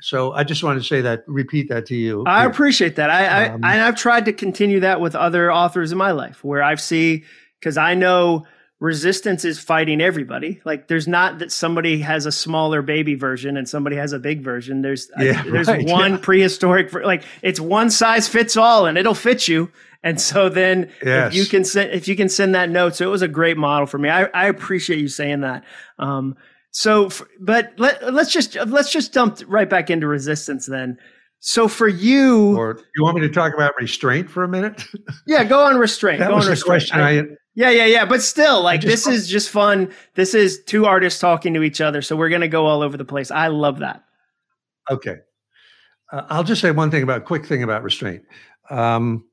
[0.00, 2.24] So I just wanted to say that, repeat that to you.
[2.26, 3.10] I appreciate that.
[3.10, 6.62] I, um, I, I've tried to continue that with other authors in my life where
[6.62, 7.24] I've see,
[7.58, 8.46] because I know
[8.84, 10.60] resistance is fighting everybody.
[10.66, 14.42] Like there's not that somebody has a smaller baby version and somebody has a big
[14.42, 14.82] version.
[14.82, 16.18] There's yeah, I, there's right, one yeah.
[16.18, 19.72] prehistoric like it's one size fits all and it'll fit you.
[20.02, 21.32] And so then yes.
[21.32, 23.56] if you can send if you can send that note, so it was a great
[23.56, 24.10] model for me.
[24.10, 25.64] I, I appreciate you saying that.
[25.98, 26.36] Um,
[26.70, 27.08] so,
[27.40, 30.98] but let, let's just let's just dump right back into resistance then.
[31.40, 34.84] So for you, or you want me to talk about restraint for a minute?
[35.26, 36.20] yeah, go on restraint.
[36.20, 36.66] that go was on restraint.
[36.66, 37.12] question I,
[37.54, 38.04] yeah, yeah, yeah.
[38.04, 39.92] But still, like this is just fun.
[40.14, 43.04] This is two artists talking to each other, so we're gonna go all over the
[43.04, 43.30] place.
[43.30, 44.04] I love that.
[44.90, 45.16] Okay,
[46.12, 48.22] uh, I'll just say one thing about quick thing about restraint.
[48.70, 49.24] Um,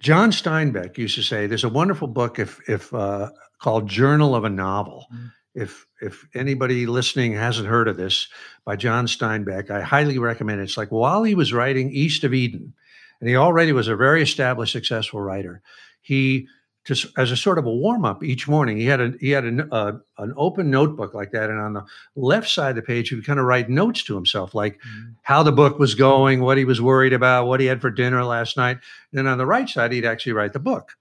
[0.00, 4.44] John Steinbeck used to say, "There's a wonderful book if if uh, called Journal of
[4.44, 5.26] a Novel." Mm-hmm.
[5.54, 8.28] If if anybody listening hasn't heard of this
[8.64, 10.64] by John Steinbeck, I highly recommend it.
[10.64, 12.72] It's like while he was writing East of Eden,
[13.20, 15.62] and he already was a very established, successful writer
[16.00, 16.48] he
[16.86, 18.78] just as a sort of a warm up each morning.
[18.78, 21.84] He had a he had a, uh, an open notebook like that, and on the
[22.16, 25.12] left side of the page, he would kind of write notes to himself, like mm-hmm.
[25.22, 28.24] how the book was going, what he was worried about, what he had for dinner
[28.24, 28.78] last night.
[29.12, 30.92] And then on the right side, he'd actually write the book.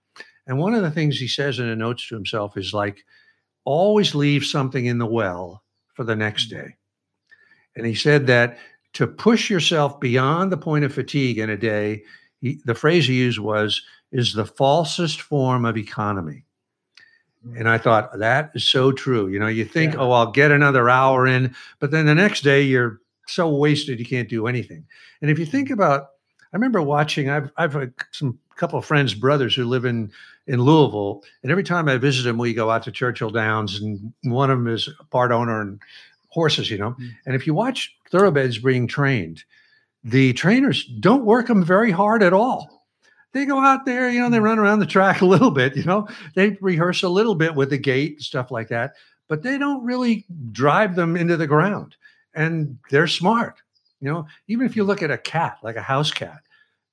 [0.46, 3.06] And one of the things he says in the notes to himself is like,
[3.65, 6.67] always leave something in the well for the next mm-hmm.
[6.67, 6.76] day.
[7.76, 8.58] And he said that
[8.93, 12.04] to push yourself beyond the point of fatigue in a day,
[12.41, 16.45] he, the phrase he used was is the falsest form of economy.
[17.45, 17.58] Mm-hmm.
[17.58, 19.28] And I thought that is so true.
[19.28, 20.00] You know, you think, yeah.
[20.00, 24.06] oh, I'll get another hour in, but then the next day you're so wasted you
[24.06, 24.86] can't do anything.
[25.22, 25.76] And if you think mm-hmm.
[25.76, 26.10] about,
[26.52, 27.30] I remember watching.
[27.30, 30.12] I've I've a, some couple of friends, brothers who live in
[30.50, 34.14] in Louisville, and every time I visit him, we go out to Churchill Downs, and
[34.24, 35.80] one of them is a part owner and
[36.28, 36.70] horses.
[36.70, 37.08] You know, mm-hmm.
[37.26, 39.44] and if you watch thoroughbreds being trained,
[40.04, 42.80] the trainers don't work them very hard at all
[43.34, 44.44] they go out there, you know, they mm.
[44.44, 47.70] run around the track a little bit, you know, they rehearse a little bit with
[47.70, 48.96] the gait and stuff like that,
[49.28, 51.96] but they don't really drive them into the ground.
[52.34, 53.62] And they're smart.
[54.02, 56.42] You know, even if you look at a cat, like a house cat,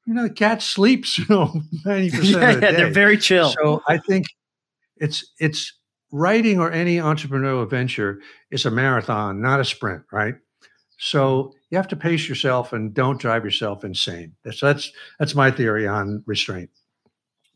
[0.06, 1.46] you know, the cat sleeps, you know,
[1.84, 2.72] 90% yeah, of the yeah.
[2.72, 3.50] They're very chill.
[3.50, 4.26] So I think
[4.96, 5.72] it's it's
[6.12, 10.34] writing or any entrepreneurial venture is a marathon, not a sprint, right?
[10.98, 14.32] So you have to pace yourself and don't drive yourself insane.
[14.44, 16.70] That's that's that's my theory on restraint.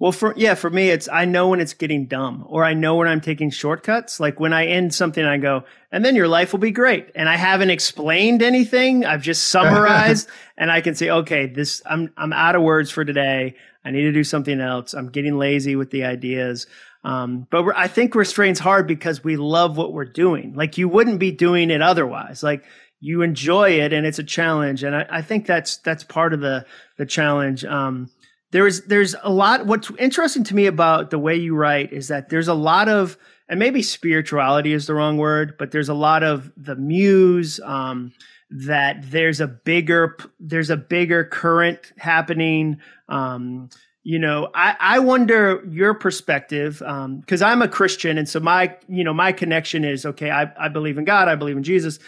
[0.01, 2.97] Well, for yeah, for me, it's I know when it's getting dumb, or I know
[2.97, 4.19] when I'm taking shortcuts.
[4.19, 7.11] Like when I end something, I go, and then your life will be great.
[7.15, 9.05] And I haven't explained anything.
[9.05, 13.05] I've just summarized, and I can say, okay, this I'm I'm out of words for
[13.05, 13.57] today.
[13.85, 14.95] I need to do something else.
[14.95, 16.67] I'm getting lazy with the ideas.
[17.05, 20.55] Um, but I think restraint's hard because we love what we're doing.
[20.55, 22.43] Like you wouldn't be doing it otherwise.
[22.43, 22.65] Like
[23.01, 24.83] you enjoy it and it's a challenge.
[24.83, 26.67] And I, I think that's, that's part of the,
[26.99, 27.65] the challenge.
[27.65, 28.11] Um,
[28.51, 32.29] there's, there's a lot, what's interesting to me about the way you write is that
[32.29, 33.17] there's a lot of,
[33.49, 38.13] and maybe spirituality is the wrong word, but there's a lot of the muse, um,
[38.51, 42.79] that there's a bigger, there's a bigger current happening.
[43.09, 43.69] Um,
[44.03, 48.75] you know i i wonder your perspective because um, i'm a christian and so my
[48.89, 51.99] you know my connection is okay I, I believe in god i believe in jesus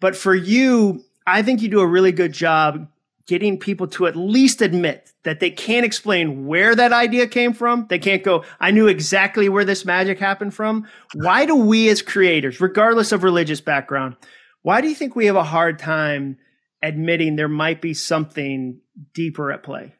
[0.00, 2.88] but for you, I think you do a really good job
[3.26, 7.86] getting people to at least admit that they can't explain where that idea came from.
[7.88, 10.86] They can't go, I knew exactly where this magic happened from.
[11.14, 14.16] Why do we as creators, regardless of religious background,
[14.62, 16.38] why do you think we have a hard time
[16.82, 18.80] admitting there might be something
[19.14, 19.94] deeper at play?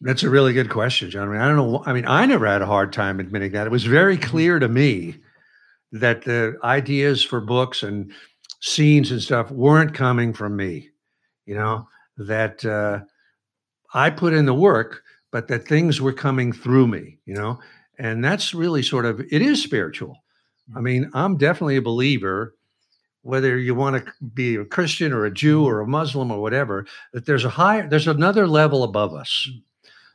[0.00, 1.28] That's a really good question, John.
[1.28, 1.82] I mean, I don't know.
[1.86, 3.66] I mean, I never had a hard time admitting that.
[3.66, 5.16] It was very clear to me
[5.92, 8.12] that the ideas for books and
[8.60, 10.90] scenes and stuff weren't coming from me,
[11.46, 13.00] you know, that uh,
[13.94, 17.58] I put in the work, but that things were coming through me, you know,
[17.98, 20.16] and that's really sort of it is spiritual.
[20.76, 22.54] I mean, I'm definitely a believer,
[23.22, 26.86] whether you want to be a Christian or a Jew or a Muslim or whatever,
[27.12, 29.48] that there's a higher, there's another level above us,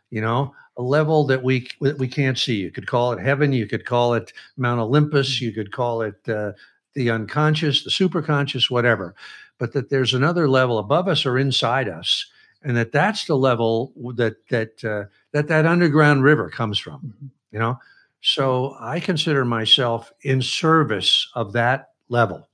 [0.09, 2.55] you know, a level that we that we can't see.
[2.55, 3.53] You could call it heaven.
[3.53, 5.41] You could call it Mount Olympus.
[5.41, 6.53] You could call it uh,
[6.93, 9.15] the unconscious, the superconscious, whatever.
[9.61, 12.25] But that there's another level above us or inside us,
[12.63, 16.95] and that that's the level that that uh, that that underground river comes from.
[16.95, 17.27] Mm-hmm.
[17.51, 17.79] You know,
[18.21, 22.47] so I consider myself in service of that level.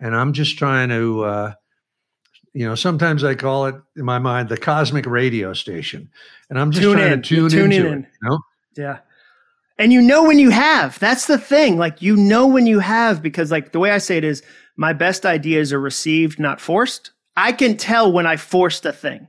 [0.00, 1.52] And I'm just trying to, uh,
[2.52, 6.10] you know, sometimes I call it in my mind the cosmic radio station.
[6.50, 7.22] And I'm just Tune trying in.
[7.22, 7.92] to tune You're into tuning it.
[7.92, 8.06] in.
[8.22, 8.38] You know?
[8.76, 8.98] Yeah.
[9.78, 10.98] And you know when you have.
[10.98, 11.78] That's the thing.
[11.78, 14.42] Like you know when you have because like the way I say it is
[14.76, 17.10] my best ideas are received, not forced.
[17.36, 19.28] I can tell when I forced a thing.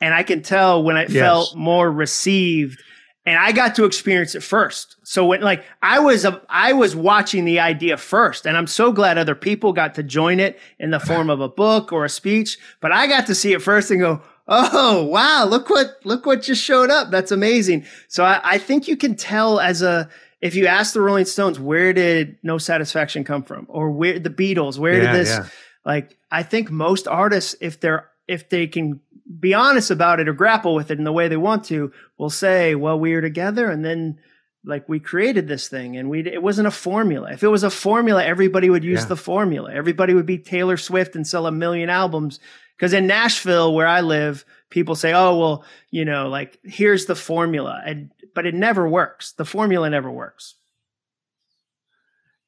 [0.00, 1.20] And I can tell when it Yes.
[1.22, 2.82] felt more received.
[3.26, 4.96] And I got to experience it first.
[5.02, 8.92] So when like I was a, I was watching the idea first and I'm so
[8.92, 12.10] glad other people got to join it in the form of a book or a
[12.10, 15.46] speech, but I got to see it first and go, Oh, wow.
[15.46, 17.10] Look what, look what just showed up.
[17.10, 17.86] That's amazing.
[18.08, 20.08] So I, I think you can tell as a,
[20.40, 23.64] if you ask the Rolling Stones, where did No Satisfaction come from?
[23.70, 25.46] Or where the Beatles, where Yeah, did this, yeah.
[25.86, 29.00] like, I think most artists, if they're, if they can
[29.40, 32.28] be honest about it or grapple with it in the way they want to, will
[32.30, 34.18] say, well, we were together and then
[34.66, 37.30] like we created this thing and we, it wasn't a formula.
[37.32, 39.06] If it was a formula, everybody would use Yeah.
[39.08, 39.72] the formula.
[39.72, 42.40] Everybody would be Taylor Swift and sell a million albums.
[42.80, 47.14] Cause in Nashville, where I live, people say, oh, well, you know, like here's the
[47.14, 47.80] formula.
[47.86, 49.32] And, but it never works.
[49.32, 50.56] The formula never works.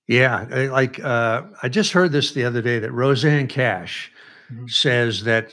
[0.09, 4.13] Yeah, like uh, I just heard this the other day that Rosanne Cash
[4.53, 4.71] Mhm.
[4.71, 5.53] says that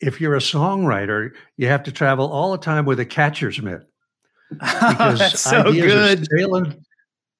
[0.00, 3.82] if you're a songwriter, you have to travel all the time with a catcher's mitt
[4.50, 6.20] because That's so ideas good.
[6.22, 6.84] are sailing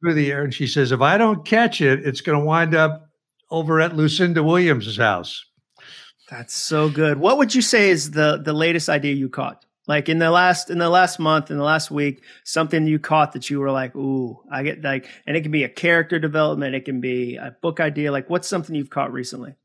[0.00, 0.42] through the air.
[0.44, 3.06] And she says, if I don't catch it, it's going to wind up
[3.50, 5.42] over at Lucinda Williams' house.
[6.30, 7.18] That's so good.
[7.18, 9.64] What would you say is the the latest idea you caught?
[9.88, 13.32] Like in the last in the last month, in the last week, something you caught
[13.32, 16.76] that you were like, "Ooh, I get like," and it can be a character development,
[16.76, 18.12] it can be a book idea.
[18.12, 19.56] Like, what's something you've caught recently?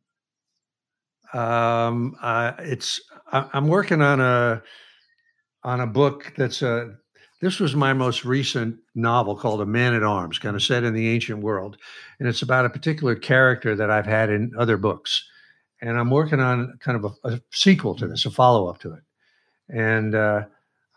[1.34, 3.00] Um, uh, it's
[3.32, 4.64] I, I'm working on a
[5.64, 6.96] on a book that's a.
[7.42, 10.96] This was my most recent novel called A Man at Arms, kind of set in
[10.96, 11.78] the ancient world,
[12.20, 15.24] and it's about a particular character that I've had in other books,
[15.82, 18.94] and I'm working on kind of a, a sequel to this, a follow up to
[18.94, 19.04] it,
[19.70, 20.44] and uh,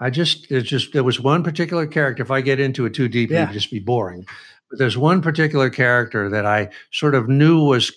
[0.00, 2.22] I just it's just there was one particular character.
[2.22, 3.44] If I get into it too deep, Yeah.
[3.44, 4.26] it'd just be boring.
[4.70, 7.90] But there's one particular character that I sort of knew was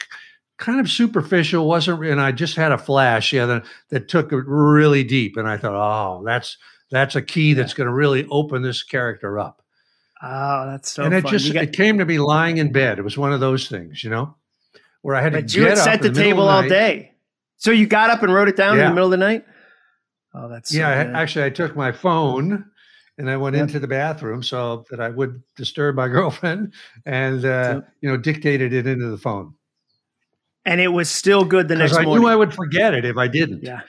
[0.58, 4.44] kind of superficial, wasn't, and I just had a flash, yeah, that, that took it
[4.46, 6.58] really deep, and I thought, oh, that's
[6.92, 9.62] that's a key that's going to really open this character up.
[10.24, 11.32] Oh, that's so and it fun.
[11.32, 13.00] just got- it came to me lying in bed.
[13.00, 14.36] It was one of those things, you know,
[15.02, 16.70] where I had but to you get had set the middle table the all night.
[16.70, 17.12] day,
[17.58, 19.46] so you got up and wrote it down in the middle of the night.
[20.34, 22.66] Oh, that's so yeah, I, actually, I took my phone
[23.18, 23.64] and I went Yep.
[23.64, 26.74] into the bathroom so that I would disturb my girlfriend,
[27.06, 27.94] and uh, Yep.
[28.02, 29.54] you know, dictated it into the phone
[30.66, 32.22] and it was still good the next I morning.
[32.24, 33.64] knew I would forget it if I didn't.
[33.64, 33.82] Yeah,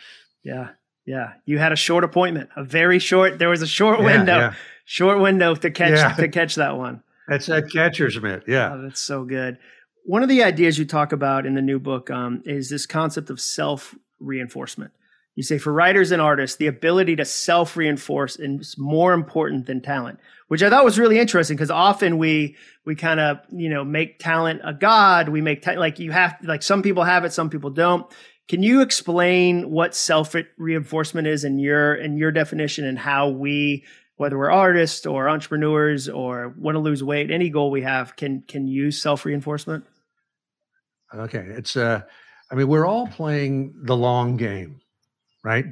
[0.42, 0.70] yeah,
[1.04, 1.34] yeah.
[1.44, 3.38] You had a short appointment, a very short.
[3.38, 4.54] There was a short Yeah, window, yeah.
[4.86, 6.14] short window to catch Yeah.
[6.14, 7.02] to catch that one.
[7.28, 8.44] That's that catcher's mitt.
[8.48, 8.72] Yeah.
[8.72, 9.58] Oh, that's so good.
[10.04, 13.30] One of the ideas you talk about in the new book um, is this concept
[13.30, 14.92] of self reinforcement.
[15.34, 19.80] You say for writers and artists, the ability to self reinforce is more important than
[19.80, 23.84] talent, which I thought was really interesting because often we we kind of you know
[23.84, 25.28] make talent a god.
[25.28, 28.06] We make ta- like you have like some people have it, some people don't.
[28.48, 33.84] Can you explain what self reinforcement is in your in your definition and how we
[34.16, 38.42] whether we're artists or entrepreneurs or want to lose weight, any goal we have can
[38.42, 39.84] can use self reinforcement.
[41.14, 41.46] Okay.
[41.48, 42.02] It's uh
[42.50, 44.80] I mean, we're all playing the long game,
[45.42, 45.64] right?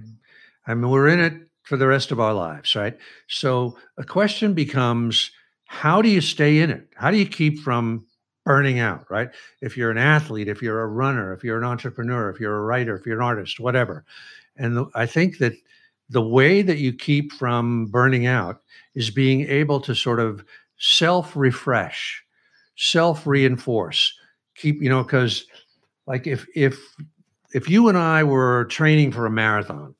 [0.66, 2.96] I mean, we're in it for the rest of our lives, right?
[3.29, 5.31] So a question becomes
[5.66, 6.88] how do you stay in it?
[6.96, 8.07] How do you keep from
[8.44, 9.31] burning out, right?
[9.61, 12.64] If you're an athlete, if you're a runner, if you're an entrepreneur, if you're a
[12.64, 14.05] writer, if you're an artist, whatever.
[14.57, 15.53] And the, I think that
[16.09, 18.62] the way that you keep from burning out
[18.94, 20.44] is being able to sort of
[20.79, 22.24] self refresh,
[22.76, 24.18] self reinforce,
[24.61, 25.46] keep, you know, because
[26.07, 26.79] like if, if,
[27.53, 29.94] if you and I were training for a marathon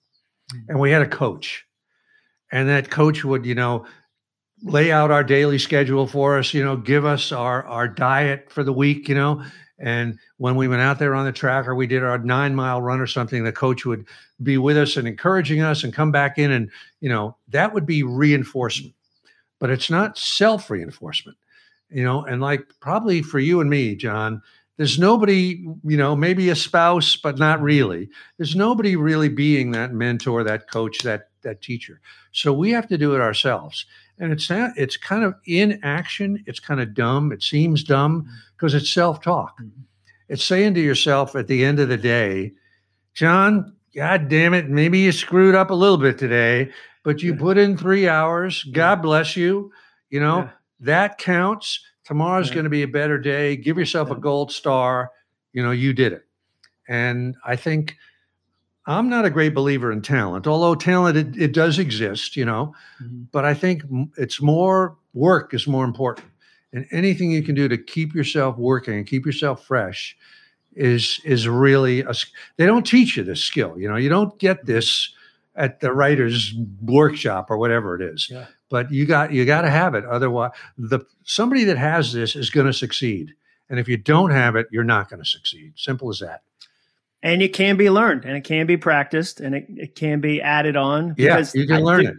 [0.51, 0.59] hmm.
[0.69, 1.65] and we had a coach
[2.53, 3.87] and that coach would, you know,
[4.63, 8.63] lay out our daily schedule for us, you know, give us our, our diet for
[8.63, 9.43] the week, you know,
[9.81, 12.83] and when we went out there on the track or we did our nine mile
[12.83, 14.07] run or something, the coach would
[14.43, 16.51] be with us and encouraging us and come back in.
[16.51, 18.95] And, you know, that would be reinforcement,
[19.59, 21.39] but it's not self reinforcement,
[21.91, 24.43] you know, and like probably for you and me, Jon,
[24.77, 28.09] there's nobody, you know, maybe a spouse, but not really.
[28.39, 32.01] There's nobody really being that mentor, that coach, that that teacher.
[32.33, 33.87] So we have to do it ourselves.
[34.19, 36.43] And it's not, it's kind of in action.
[36.47, 37.33] It's kind of dumb.
[37.33, 39.59] It seems dumb because it's self-talk.
[39.59, 39.71] Mhm.
[40.29, 42.53] It's saying to yourself at the end of the day,
[43.15, 46.71] Jon, God damn it, maybe you screwed up a little bit today,
[47.03, 48.63] but you put in three hours.
[48.65, 49.73] God bless you.
[50.11, 50.51] You know, Yeah.
[50.81, 51.81] That counts.
[52.05, 52.55] Tomorrow's Yeah.
[52.55, 53.57] going to be a better day.
[53.57, 55.11] Give yourself a gold star.
[55.53, 56.25] You know, you did it.
[56.89, 57.97] And I think
[58.87, 62.75] I'm not a great believer in talent, although talent it, it does exist, you know.
[63.03, 63.27] Mhm.
[63.31, 63.83] But I think
[64.17, 66.27] it's more work is more important,
[66.73, 70.17] and anything you can do to keep yourself working and keep yourself fresh
[70.75, 72.13] is is really a.
[72.57, 73.97] They don't teach you this skill, you know.
[73.97, 75.13] You don't get this
[75.55, 78.29] at the writer's workshop or whatever it is.
[78.31, 78.47] Yeah.
[78.69, 80.05] But you got you got to have it.
[80.05, 83.35] Otherwise, the somebody that has this is going to succeed.
[83.69, 85.73] And if you don't have it, you're not going to succeed.
[85.77, 86.43] Simple as that.
[87.23, 90.41] And it can be learned and it can be practiced and it, it can be
[90.41, 91.15] added on.
[91.19, 92.17] Yeah, you can I learn it.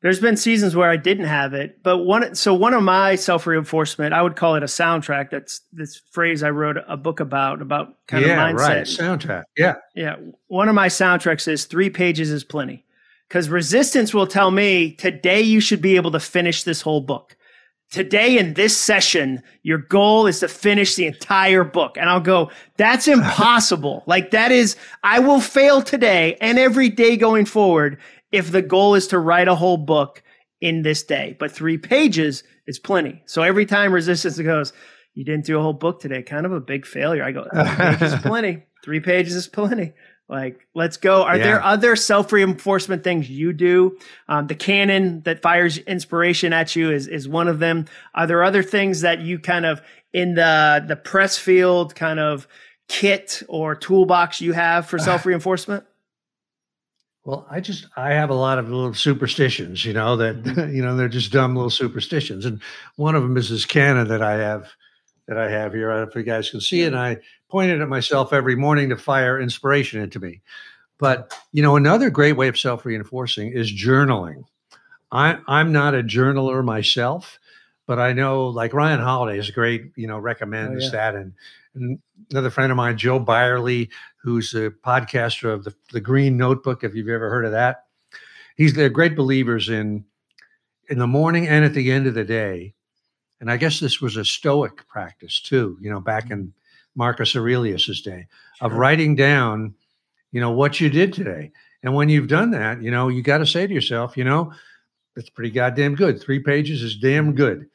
[0.00, 3.46] There's been seasons where I didn't have it, but one so one of my self
[3.46, 5.30] reinforcement, I would call it a soundtrack.
[5.30, 8.58] That's this phrase I wrote a book about about kind yeah, of mindset.
[8.58, 8.86] right.
[8.86, 9.42] Soundtrack.
[9.56, 9.74] Yeah.
[9.96, 10.16] Yeah.
[10.46, 12.84] One of my soundtracks is three pages is plenty.
[13.28, 17.36] Because resistance will tell me today you should be able to finish this whole book.
[17.90, 21.96] Today in this session, your goal is to finish the entire book.
[21.96, 24.04] And I'll go, that's impossible.
[24.06, 27.98] like that is, I will fail today and every day going forward
[28.32, 30.22] if the goal is to write a whole book
[30.60, 31.36] in this day.
[31.38, 33.22] But three pages is plenty.
[33.26, 34.72] So every time resistance goes,
[35.14, 37.24] you didn't do a whole book today, kind of a big failure.
[37.24, 38.62] I go, three pages is plenty.
[38.84, 39.92] Three pages is plenty.
[40.28, 41.22] Like, let's go.
[41.22, 43.98] Are there other self reinforcement things you do?
[44.28, 47.86] Um, the cannon that fires inspiration at you is is one of them.
[48.14, 49.80] Are there other things that you kind of
[50.12, 52.46] in the the Pressfield kind of
[52.88, 55.84] kit or toolbox you have for self reinforcement?
[57.28, 60.74] Well, I just I have a lot of little superstitions, you know, that Mm-hmm.
[60.74, 62.58] you know they're just dumb little superstitions, and
[62.96, 64.70] one of them is this cannon that I have
[65.26, 65.90] that I have here.
[65.92, 66.86] I don't know if you guys can see it.
[66.86, 67.18] And I
[67.50, 70.40] point it at myself every morning to fire inspiration into me.
[70.96, 74.44] But you know, another great way of self reinforcing is journaling.
[75.12, 77.38] I I'm not a journaler myself,
[77.86, 79.92] but I know like Ryan Holiday is great.
[79.96, 80.92] You know, recommends Oh, yeah.
[80.92, 81.34] that, and,
[81.74, 81.98] and
[82.30, 83.90] another friend of mine, Joe Byerly,
[84.22, 87.84] who's a podcaster of the, the Green Notebook, if you've ever heard of that.
[88.56, 90.04] He's they're great believers in
[90.90, 92.74] in the morning and at the end of the day.
[93.40, 96.52] And I guess this was a Stoic practice too, you know, back in
[96.96, 98.26] Marcus Aurelius's day
[98.60, 98.80] of Sure.
[98.80, 99.74] writing down,
[100.32, 101.52] you know, what you did today.
[101.84, 104.52] And when you've done that, you know, you got to say to yourself, you know,
[105.14, 106.20] that's pretty goddamn good.
[106.20, 107.66] Three pages is damn good.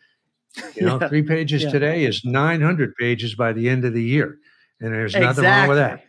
[0.76, 1.08] You know, Yeah.
[1.08, 1.72] three pages Yeah.
[1.72, 4.38] today is 900 pages by the end of the year.
[4.82, 6.06] And there's nothing wrong with that.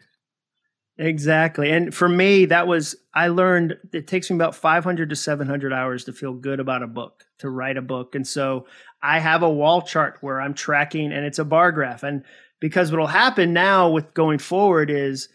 [0.96, 1.70] Exactly.
[1.72, 6.04] And for me, that was, I learned it takes me about 500 to 700 hours
[6.04, 8.14] to feel good about a book, to write a book.
[8.14, 8.66] And so
[9.02, 12.04] I have a wall chart where I'm tracking and it's a bar graph.
[12.04, 12.22] And
[12.60, 15.28] because what'll happen now with going forward is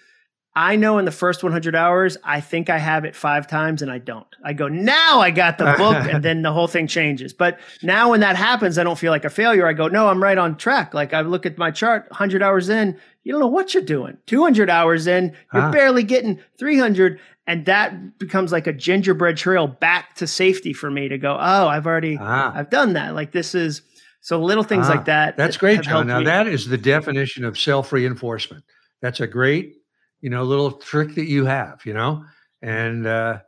[0.62, 3.89] I know in the first 100 hours, I think I have it five times and
[3.89, 4.28] I don't.
[4.43, 7.32] I go, now I got the book and then the whole thing changes.
[7.34, 9.66] But now when that happens, I don't feel like a failure.
[9.66, 10.93] I go, no, I'm right on track.
[10.93, 14.18] Like I look at my chart, 100 hours in, you don't know what you're doing.
[14.26, 15.72] 200 hours in, you're Ah.
[15.72, 17.20] barely getting 300.
[17.47, 21.68] And that becomes like a gingerbread trail back to safety for me to go, oh,
[21.70, 22.51] I've already, Ah.
[22.53, 23.16] I've done that.
[23.16, 23.82] Like this is,
[24.22, 25.38] so little things Ah, like that.
[25.38, 26.05] That's great, Jon.
[26.07, 26.26] Now me.
[26.26, 28.66] that is the definition of self reinforcement.
[29.01, 29.76] That's a great,
[30.22, 32.24] you know, a little trick that you have, you know,
[32.61, 33.39] and uh,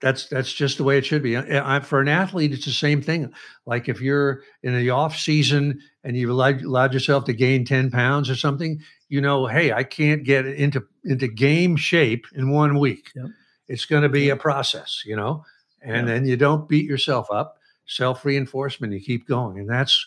[0.00, 1.36] that's that's just the way it should be.
[1.36, 3.32] I, I- for an athlete, it's the same thing.
[3.66, 7.90] Like if you're in the off season and you've allowed, allowed yourself to gain ten
[7.90, 12.78] pounds or something, you know, hey, I can't get into into game shape in one
[12.78, 13.10] week.
[13.16, 13.26] Yep.
[13.68, 15.44] It's going to be a process, you know,
[15.82, 16.06] and Yep.
[16.06, 17.56] then you don't beat yourself up.
[17.90, 20.06] Self reinforcement, you keep going, and that's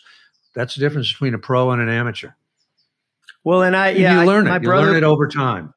[0.54, 2.30] that's the difference between a pro and an amateur.
[3.44, 4.62] well, and I, And yeah, you I- learn my it.
[4.62, 5.74] You brother, learn it over time.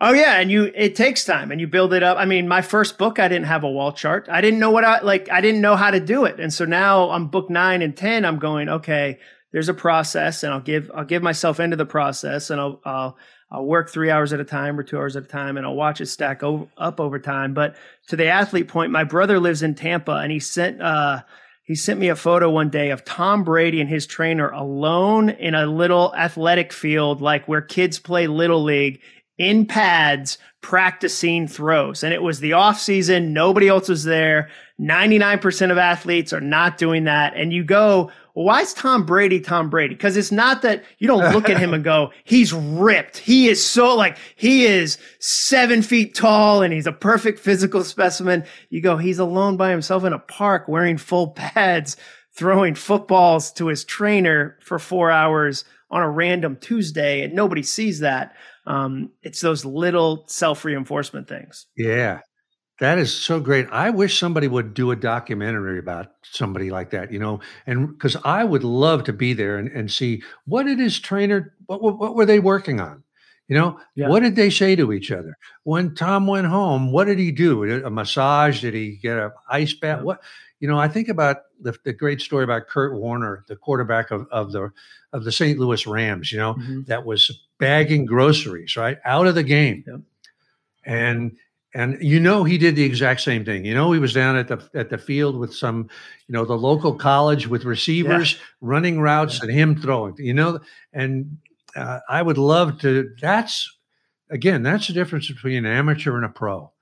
[0.00, 2.18] Oh yeah, and you it takes time and you build it up.
[2.18, 4.28] I mean, my first book I didn't have a wall chart.
[4.28, 6.40] I didn't know what I like I didn't know how to do it.
[6.40, 9.18] And so now I'm book 9 and 10 I'm going, okay,
[9.52, 13.16] there's a process and I'll give I'll give myself into the process and I'll I'll
[13.52, 15.76] I'll work 3 hours at a time or 2 hours at a time and I'll
[15.76, 17.54] watch it stack up over time.
[17.54, 17.76] But
[18.08, 21.22] to the athlete point, my brother lives in Tampa and he sent uh
[21.62, 25.54] he sent me a photo one day of Tom Brady and his trainer alone in
[25.54, 29.00] a little athletic field like where kids play little league
[29.38, 32.02] in pads practicing throws.
[32.02, 33.32] And it was the off season.
[33.32, 34.48] Nobody else was there.
[34.80, 37.36] 99% of athletes are not doing that.
[37.36, 39.94] And you go, well, why is Tom Brady Tom Brady?
[39.94, 43.18] Because it's not that you don't look at him and go, he's ripped.
[43.18, 48.44] He is so like, he is seven feet tall and he's a perfect physical specimen.
[48.70, 51.96] You go, he's alone by himself in a park wearing full pads,
[52.32, 57.22] throwing footballs to his trainer for four hours on a random Tuesday.
[57.22, 58.34] And nobody sees that.
[58.66, 61.66] Um, it's those little self reinforcement things.
[61.76, 62.20] Yeah.
[62.80, 63.68] That is so great.
[63.70, 68.16] I wish somebody would do a documentary about somebody like that, you know, and because
[68.24, 71.98] I would love to be there and, and see what did his trainer, what, what,
[72.00, 73.04] what were they working on?
[73.46, 74.08] You know, yeah.
[74.08, 75.36] what did they say to each other?
[75.64, 77.84] When Tom went home, what did he do?
[77.84, 78.62] A massage?
[78.62, 79.98] Did he get an ice bath?
[79.98, 80.04] Yeah.
[80.04, 80.22] What,
[80.64, 84.26] you know, I think about the, the great story about Kurt Warner, the quarterback of,
[84.30, 84.72] of the
[85.12, 85.58] of the St.
[85.58, 86.84] Louis Rams, you know, mm-hmm.
[86.84, 88.96] that was bagging groceries, right?
[89.04, 89.84] Out of the game.
[89.86, 90.00] Yep.
[90.86, 91.36] And
[91.74, 93.66] and you know he did the exact same thing.
[93.66, 95.90] You know he was down at the at the field with some,
[96.28, 98.38] you know, the local college with receivers yeah.
[98.62, 99.40] running routes yeah.
[99.42, 100.14] and him throwing.
[100.16, 100.60] You know,
[100.94, 101.36] and
[101.76, 103.14] uh, I would love to.
[103.20, 103.70] That's
[104.30, 106.72] again, that's the difference between an amateur and a pro.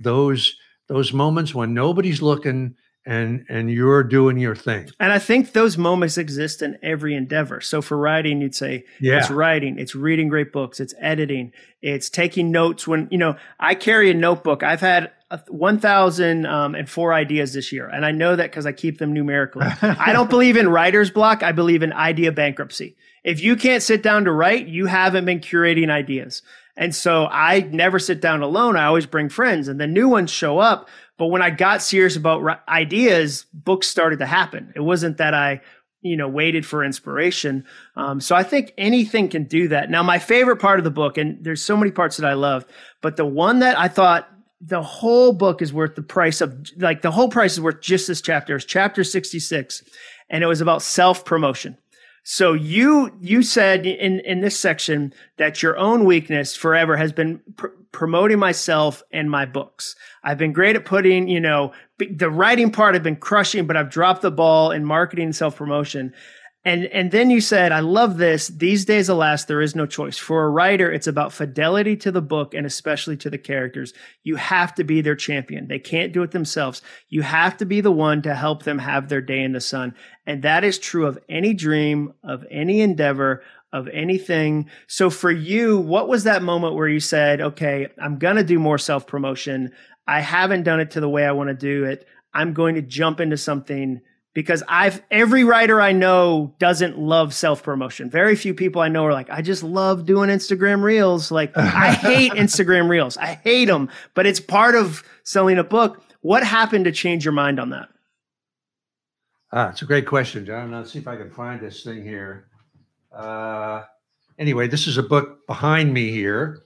[0.00, 0.56] Those
[0.88, 2.74] those moments when nobody's looking
[3.08, 4.90] and and you're doing your thing.
[5.00, 7.62] And I think those moments exist in every endeavor.
[7.62, 9.18] So for writing, you'd say yeah.
[9.18, 12.86] it's writing, it's reading great books, it's editing, it's taking notes.
[12.86, 14.62] When you know, I carry a notebook.
[14.62, 15.10] I've had
[15.48, 19.66] 1,004 um, ideas this year, and I know that because I keep them numerically.
[19.82, 21.42] I don't believe in writer's block.
[21.42, 22.94] I believe in idea bankruptcy.
[23.24, 26.42] If you can't sit down to write, you haven't been curating ideas.
[26.76, 28.76] And so I never sit down alone.
[28.76, 30.88] I always bring friends, and the new ones show up.
[31.18, 34.72] But when I got serious about ideas, books started to happen.
[34.74, 35.60] It wasn't that I,
[36.00, 37.66] you know, waited for inspiration.
[37.96, 39.90] Um, so I think anything can do that.
[39.90, 42.64] Now, my favorite part of the book, and there's so many parts that I love,
[43.02, 44.28] but the one that I thought
[44.60, 48.06] the whole book is worth the price of, like, the whole price is worth just
[48.06, 49.82] this chapter is chapter 66.
[50.30, 51.76] And it was about self promotion.
[52.30, 57.40] So you you said in in this section that your own weakness forever has been
[57.56, 59.96] pr- promoting myself and my books.
[60.22, 63.88] I've been great at putting, you know, the writing part I've been crushing, but I've
[63.88, 66.12] dropped the ball in marketing and self promotion.
[66.68, 68.48] And and then you said, I love this.
[68.48, 70.18] These days, alas, there is no choice.
[70.18, 73.94] For a writer, it's about fidelity to the book and especially to the characters.
[74.22, 75.68] You have to be their champion.
[75.68, 76.82] They can't do it themselves.
[77.08, 79.94] You have to be the one to help them have their day in the sun.
[80.26, 83.42] And that is true of any dream, of any endeavor,
[83.72, 84.68] of anything.
[84.88, 88.58] So for you, what was that moment where you said, okay, I'm going to do
[88.58, 89.72] more self promotion.
[90.06, 92.06] I haven't done it to the way I want to do it.
[92.34, 94.02] I'm going to jump into something
[94.34, 98.10] because I've every writer I know doesn't love self promotion.
[98.10, 101.30] Very few people I know are like, I just love doing Instagram reels.
[101.30, 103.16] Like I hate Instagram reels.
[103.16, 106.02] I hate them, but it's part of selling a book.
[106.20, 107.88] What happened to change your mind on that?
[109.52, 110.70] Ah, it's a great question, Jon.
[110.70, 112.48] Let's see if I can find this thing here.
[113.12, 113.82] Uh,
[114.38, 116.64] anyway, this is a book behind me here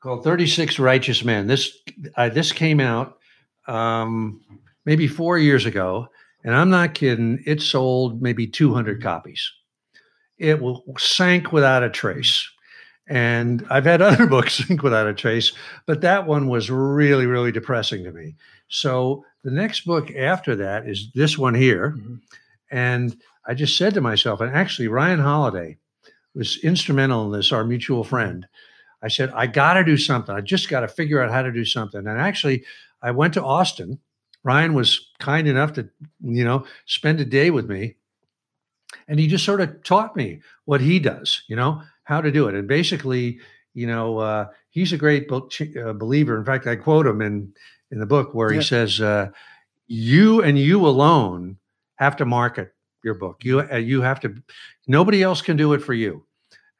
[0.00, 1.46] called 36 Righteous Men.
[1.46, 1.78] This
[2.16, 3.18] uh, this came out
[3.66, 4.42] um,
[4.84, 6.08] maybe four years ago
[6.44, 9.50] and I'm not kidding, it sold maybe 200 copies.
[10.38, 12.46] It will sank without a trace.
[13.08, 15.52] And I've had other books sink without a trace,
[15.86, 18.36] but that one was really, really depressing to me.
[18.68, 21.94] So the next book after that is this one here.
[21.96, 22.14] Mm-hmm.
[22.70, 23.16] And
[23.46, 25.78] I just said to myself, and actually, Ryan Holiday
[26.34, 28.46] was instrumental in this, our mutual friend.
[29.02, 30.34] I said, I got to do something.
[30.34, 32.00] I just got to figure out how to do something.
[32.06, 32.64] And actually,
[33.02, 34.00] I went to Austin
[34.44, 35.88] Ryan was kind enough to,
[36.22, 37.96] you know, spend a day with me.
[39.08, 42.46] And he just sort of taught me what he does, you know, how to do
[42.46, 42.54] it.
[42.54, 43.40] And basically,
[43.72, 46.38] you know, uh, he's a great uh, believer.
[46.38, 47.52] In fact, I quote him in
[47.90, 49.30] in the book where he says, uh,
[49.86, 51.58] "You and you alone
[51.96, 52.72] have to market
[53.02, 53.44] your book.
[53.44, 54.34] You uh, you have to.
[54.86, 56.24] Nobody else can do it for you."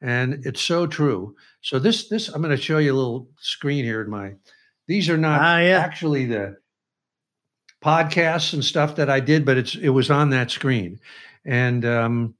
[0.01, 1.35] And it's so true.
[1.61, 4.33] So this this I'm going to show you a little screen here in my.
[4.87, 5.79] These are not ah, yeah.
[5.79, 6.57] actually the
[7.85, 10.99] podcasts and stuff that I did, but it's it was on that screen,
[11.45, 12.33] and um,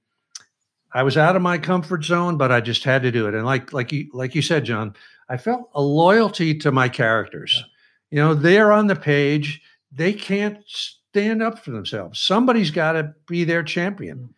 [0.92, 3.36] I was out of my comfort zone, but I just had to do it.
[3.36, 4.96] And like like you like you said, Jon,
[5.30, 7.54] I felt a loyalty to my characters.
[7.56, 7.64] Yeah.
[8.10, 12.20] You know, they're on the page; they can't stand up for themselves.
[12.20, 14.34] Somebody's got to be their champion,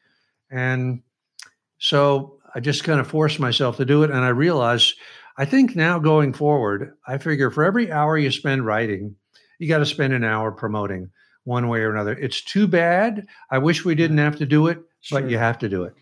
[0.52, 1.02] and
[1.80, 4.12] so I just kind of forced myself to do it.
[4.12, 4.96] And I realized,
[5.38, 9.16] I think now going forward, I figure for every hour you spend writing
[9.60, 11.10] you got to spend an hour promoting
[11.44, 12.14] one way or another.
[12.14, 13.28] It's too bad.
[13.50, 15.22] I wish we didn't have to do it, sure.
[15.22, 15.94] but you have to do it.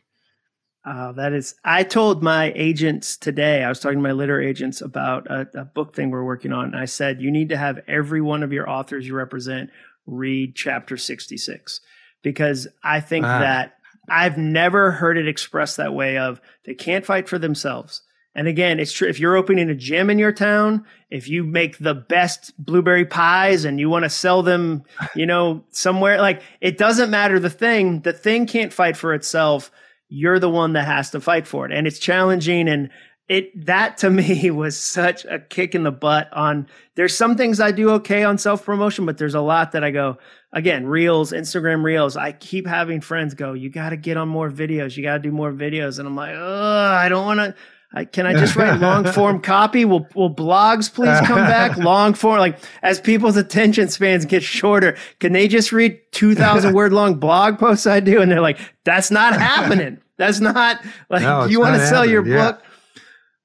[0.84, 4.82] Uh, that is, I told my agents today, I was talking to my literary agents
[4.82, 6.66] about a, a, book thing we're working on.
[6.66, 9.72] And I said, you need to have every one of your authors you represent
[10.06, 11.82] read chapter 66
[12.22, 13.39] because I think ah.
[13.39, 13.78] that
[14.08, 18.01] I've never heard it expressed that way of they can't fight for themselves.
[18.36, 19.07] And again, it's true.
[19.07, 23.63] If you're opening a gym in your town, if you make the best blueberry pies
[23.63, 24.83] and you want to sell them,
[25.15, 28.01] you know, somewhere, like it doesn't matter the thing.
[28.01, 29.71] The thing can't fight for itself.
[30.09, 31.71] You're the one that has to fight for it.
[31.71, 32.67] And it's challenging.
[32.67, 32.89] And
[33.29, 37.59] it that to me was such a kick in the butt on there's some things
[37.59, 40.17] I do okay on self promotion, but there's a lot that I go
[40.51, 42.17] again, reels, Instagram reels.
[42.17, 44.97] I keep having friends go, you got to get on more videos.
[44.97, 45.99] You got to do more videos.
[45.99, 47.55] And I'm like, oh, I don't want to.
[47.93, 49.86] I, can I just write long form copy?
[49.86, 51.77] Will will blogs please come back?
[51.77, 56.73] Long form, like as people's attention spans get shorter, can they just read two thousand
[56.75, 58.21] word long blog posts I do?
[58.21, 59.99] And they're like, that's not happening.
[60.17, 62.51] That's not like no, you want to sell your yeah.
[62.51, 62.63] book.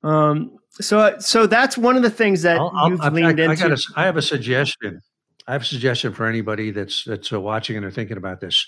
[0.02, 3.64] Um, so so that's one of the things that I'll, you've I'll, leaned I, into.
[3.64, 5.00] I, got a, I have a suggestion.
[5.46, 8.66] I have a suggestion for anybody that's that's uh, watching and are thinking about this.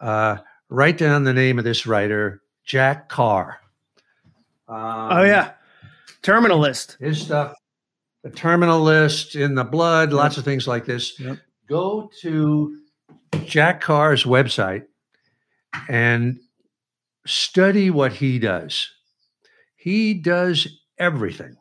[0.00, 0.38] Uh,
[0.68, 3.60] write down the name of this writer, Jack Carr.
[4.68, 5.52] Um, oh yeah,
[6.22, 6.96] terminal list.
[7.00, 7.54] His stuff,
[8.22, 10.16] the terminal list in the blood, yep.
[10.16, 11.18] lots of things like this.
[11.18, 11.38] Yep.
[11.68, 12.78] Go to
[13.44, 14.84] Jack Carr's website
[15.88, 16.38] and
[17.26, 18.90] study what he does.
[19.76, 20.66] He does
[20.98, 21.56] everything.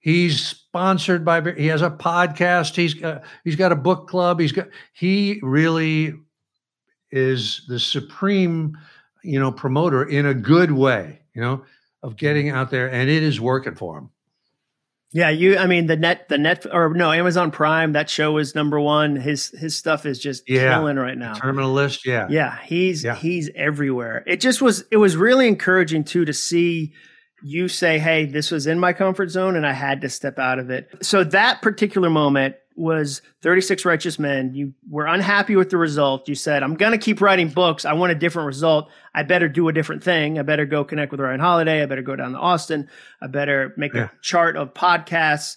[0.00, 1.40] He's sponsored by.
[1.52, 2.76] He has a podcast.
[2.76, 4.38] He's got, he's got a book club.
[4.38, 4.68] He's got.
[4.92, 6.14] He really
[7.10, 8.76] is the supreme,
[9.24, 11.22] you know, promoter in a good way.
[11.34, 11.64] You know,
[12.02, 14.10] of getting out there, and it is working for him.
[15.12, 15.56] Yeah, you.
[15.56, 17.92] I mean, the net, the net, or no, Amazon Prime.
[17.92, 19.16] That show is number one.
[19.16, 20.74] His his stuff is just yeah.
[20.74, 21.34] killing right now.
[21.34, 22.58] Terminal list, yeah, yeah.
[22.64, 23.14] He's yeah.
[23.14, 24.24] he's everywhere.
[24.26, 24.84] It just was.
[24.90, 26.92] It was really encouraging too to see
[27.42, 30.58] you say, "Hey, this was in my comfort zone, and I had to step out
[30.58, 34.54] of it." So that particular moment was 36 righteous men.
[34.54, 36.28] You were unhappy with the result.
[36.28, 37.84] You said, I'm going to keep writing books.
[37.84, 38.90] I want a different result.
[39.14, 40.38] I better do a different thing.
[40.38, 41.82] I better go connect with Ryan Holiday.
[41.82, 42.88] I better go down to Austin.
[43.20, 44.04] I better make yeah.
[44.04, 45.56] a chart of podcasts.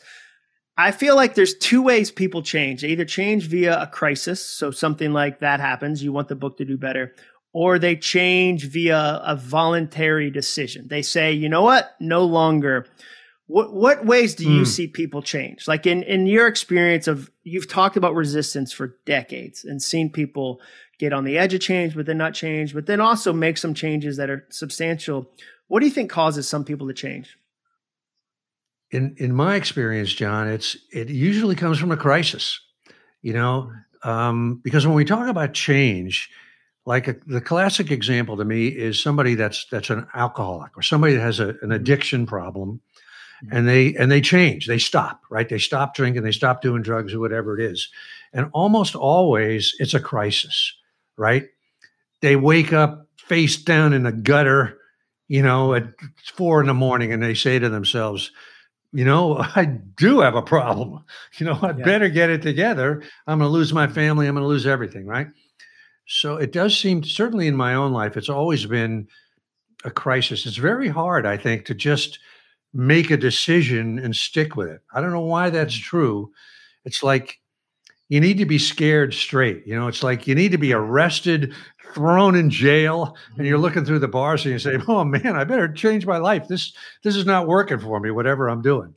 [0.78, 2.82] I feel like there's two ways people change.
[2.82, 4.46] They either change via a crisis.
[4.46, 6.02] So something like that happens.
[6.02, 7.14] You want the book to do better.
[7.52, 10.88] Or they change via a voluntary decision.
[10.88, 11.96] They say, you know what?
[12.00, 12.86] No longer
[13.50, 14.68] what what ways do you mm.
[14.68, 15.68] see people change?
[15.68, 20.62] Like in in your experience of you've talked about resistance for decades and seen people
[21.00, 23.74] get on the edge of change, but then not change, but then also make some
[23.74, 25.32] changes that are substantial.
[25.68, 27.40] What do you think causes some people to change?
[28.92, 32.62] In in my experience, Jon, it's it usually comes from a crisis.
[33.24, 33.72] You know,
[34.04, 36.30] um, because when we talk about change,
[36.86, 41.16] like a, the classic example to me is somebody that's that's an alcoholic or somebody
[41.16, 42.82] that has a, an addiction problem
[43.52, 44.68] and they and they change.
[44.68, 45.48] They stop right?
[45.48, 47.90] They stop drinking they stop doing drugs or whatever it is.
[48.34, 50.74] And almost always it's a crisis
[51.18, 51.48] right?
[52.22, 54.78] They wake up face down in the gutter
[55.28, 55.84] you know at
[56.34, 58.32] four in the morning and they say to themselves
[58.92, 61.04] you know i do have a problem.
[61.38, 61.86] You know i yeah.
[61.86, 63.04] better get it together.
[63.28, 65.28] I'm going to lose my family i'm going to lose everything right?
[66.12, 69.08] So it does seem certainly in my own life it's always been
[69.86, 70.46] a crisis.
[70.46, 72.20] It's very hard i think to just
[72.74, 74.82] make a decision and stick with it.
[74.94, 75.82] I don't know why that's mm.
[75.82, 76.32] true.
[76.86, 77.40] It's like
[78.10, 79.66] you need to be scared straight.
[79.66, 81.54] You know, it's like you need to be arrested,
[81.94, 83.64] thrown in jail, and you're mm-hmm.
[83.64, 86.48] looking through the bars and you say, "Oh man, I better change my life.
[86.48, 88.12] This this is not working for me.
[88.12, 88.96] Whatever I'm doing."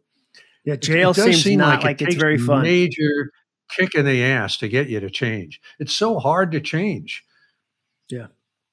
[0.65, 2.63] Yeah, jail it, it seems seem not like, like it it's very fun.
[2.63, 3.33] Major
[3.69, 5.61] kick in the ass to get you to change.
[5.79, 7.25] It's so hard to change.
[8.09, 8.27] Yeah.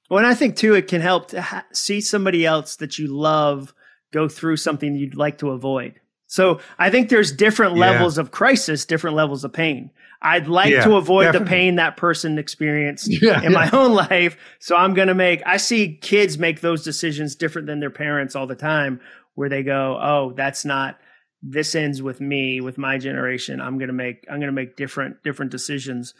[0.09, 3.07] Well, and I think too, it can help to ha- see somebody else that you
[3.07, 3.73] love
[4.11, 5.99] go through something you'd like to avoid.
[6.29, 7.89] So I think there's different yeah.
[7.89, 9.89] levels of crisis, different levels of pain.
[10.21, 11.45] I'd like yeah, to avoid definitely.
[11.45, 14.37] the pain that person experienced yeah, in my own life.
[14.59, 18.35] So I'm going to make, I see kids make those decisions different than their parents
[18.35, 19.01] all the time,
[19.33, 20.99] where they go, Oh, that's not,
[21.41, 23.59] this ends with me, with my generation.
[23.59, 26.13] I'm going to make, I'm going to make different, different decisions.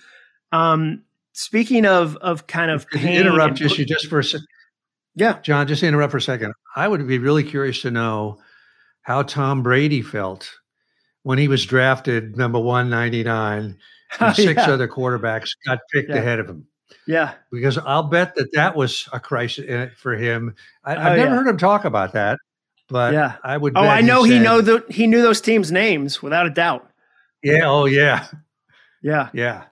[0.52, 3.20] Um, speaking of, of kind of pain.
[3.20, 4.48] Interrupt you just for a second.
[5.16, 5.40] Yeah.
[5.42, 6.54] Jon, just interrupt for a second.
[6.76, 8.40] I would be really curious to know
[9.02, 10.52] how Tom Brady felt
[11.24, 13.78] when he was drafted number 199
[14.20, 14.72] and six yeah.
[14.72, 16.18] other quarterbacks got picked yeah.
[16.18, 16.68] ahead of him.
[17.06, 17.34] Yeah.
[17.52, 20.56] Because I'll bet that that was a crisis for him.
[20.84, 21.36] I, have oh, never yeah.
[21.36, 22.40] heard him talk about that,
[22.88, 23.36] but yeah.
[23.44, 23.74] I would.
[23.76, 26.90] Oh, I know he, said, know the, he knew those teams' names without a doubt.
[27.44, 27.66] Yeah.
[27.66, 28.28] Oh, yeah.
[29.02, 29.30] Yeah.
[29.34, 29.66] Yeah.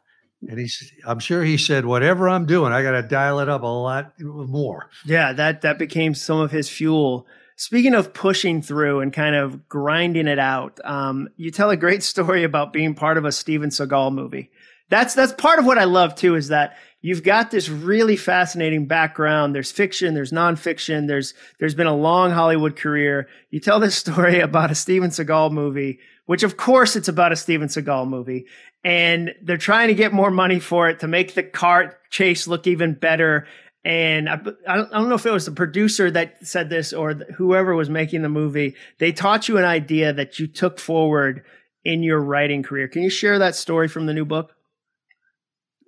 [0.47, 3.63] And he's, I'm sure he said, whatever I'm doing, I got to dial it up
[3.63, 4.89] a lot more.
[5.05, 7.25] Yeah, that that became some of his fuel.
[7.55, 12.03] Speaking of pushing through and kind of grinding it out, um, you tell a great
[12.03, 14.51] story about being part of a Steven Seagal movie.
[14.89, 16.35] That's that's part of what I love too.
[16.35, 19.55] Is that you've got this really fascinating background.
[19.55, 23.27] There's fiction, there's nonfiction, there's there's been a long Hollywood career.
[23.49, 27.35] You tell this story about a Steven Seagal movie, which of course it's about a
[27.35, 28.45] Steven Seagal movie,
[28.83, 32.67] and they're trying to get more money for it to make the car chase look
[32.67, 33.47] even better.
[33.83, 37.73] and I, I, don't, know if it was the producer that said this or whoever
[37.75, 38.75] was making the movie.
[38.99, 41.43] They taught you an idea that you took forward
[41.83, 42.89] in your writing career.
[42.89, 44.56] Can you share that story from the new book?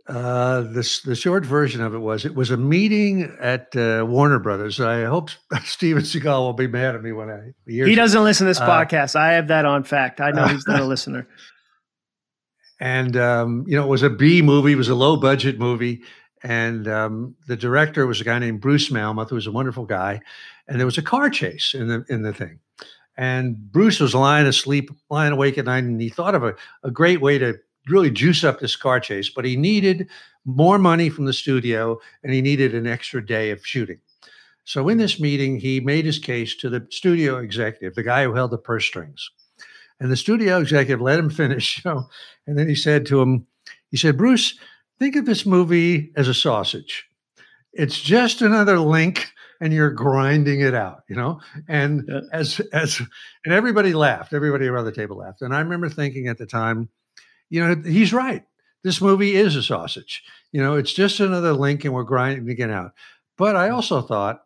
[0.09, 4.39] Uh, the the short version of it was it was a meeting at uh, Warner
[4.39, 4.79] Brothers.
[4.79, 5.29] I hope
[5.63, 8.59] Steven Seagal will be mad at me when I hear he doesn't listen to this
[8.59, 9.15] uh, podcast.
[9.15, 10.19] I have that on fact.
[10.19, 11.27] I know he's not a listener.
[12.79, 14.71] And um, you know, it was a B movie.
[14.71, 16.01] It was a low budget movie,
[16.41, 20.21] and um, the director was a guy named Bruce Malmuth, who was a wonderful guy.
[20.67, 22.61] And there was a car chase in the in the thing.
[23.15, 26.89] And Bruce was lying asleep, lying awake at night, and he thought of a, a
[26.89, 30.09] great way to really juice up this car chase, but he needed
[30.45, 33.99] more money from the studio and he needed an extra day of shooting.
[34.65, 38.33] So in this meeting, he made his case to the studio executive, the guy who
[38.33, 39.29] held the purse strings.
[39.99, 41.83] And the studio executive let him finish.
[41.83, 42.09] You know,
[42.45, 43.47] and then he said to him,
[43.89, 44.59] he said, Bruce,
[44.99, 47.05] think of this movie as a sausage.
[47.73, 51.41] It's just another link and you're grinding it out, you know?
[51.67, 52.21] And yeah.
[52.31, 53.01] as as
[53.45, 55.41] and everybody laughed, everybody around the table laughed.
[55.41, 56.89] And I remember thinking at the time,
[57.49, 58.45] you know, he's right.
[58.83, 60.23] This movie is a sausage.
[60.51, 62.93] You know, it's just another link and we're grinding it out.
[63.37, 64.43] But I also thought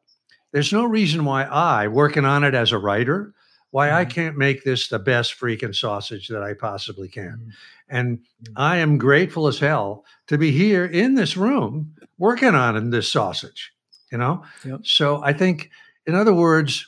[0.52, 3.34] there's no reason why I, working on it as a writer,
[3.72, 4.12] why I mm-hmm.
[4.12, 7.40] can't make this the best freaking sausage that I possibly can.
[7.40, 7.50] Mm-hmm.
[7.90, 8.54] And mm-hmm.
[8.56, 13.74] I am grateful as hell to be here in this room working on this sausage,
[14.12, 14.44] you know?
[14.64, 14.82] Yep.
[14.84, 15.72] So I think,
[16.06, 16.88] in other words,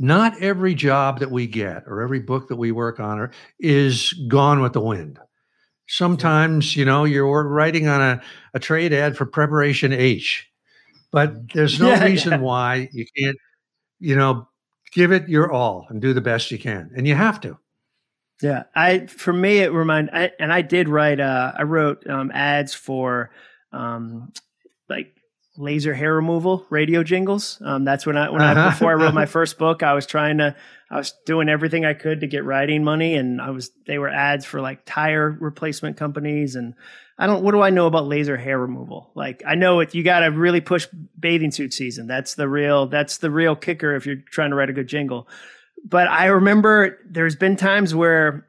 [0.00, 3.30] not every job that we get or every book that we work on or,
[3.60, 5.18] is gone with the wind.
[5.86, 8.22] Sometimes, you know, you're writing on a,
[8.54, 10.48] a trade ad for preparation H,
[11.12, 12.38] but there's no yeah, reason yeah.
[12.38, 13.36] why you can't,
[13.98, 14.48] you know,
[14.92, 16.90] give it your all and do the best you can.
[16.96, 17.58] And you have to.
[18.40, 18.62] Yeah.
[18.74, 22.72] I, for me, it remind, I, and I did write, uh, I wrote um, ads
[22.72, 23.32] for
[23.70, 24.32] um,
[24.88, 25.19] like
[25.60, 27.60] laser hair removal radio jingles.
[27.64, 28.70] Um, that's when I when I uh-huh.
[28.70, 30.56] before I wrote my first book, I was trying to
[30.90, 34.08] I was doing everything I could to get writing money, and I was they were
[34.08, 36.74] ads for like tire replacement companies, and
[37.18, 39.10] I don't what do I know about laser hair removal?
[39.14, 40.86] Like I know it you got to really push
[41.18, 42.06] bathing suit season.
[42.06, 45.28] That's the real that's the real kicker if you're trying to write a good jingle.
[45.84, 48.46] But I remember there's been times where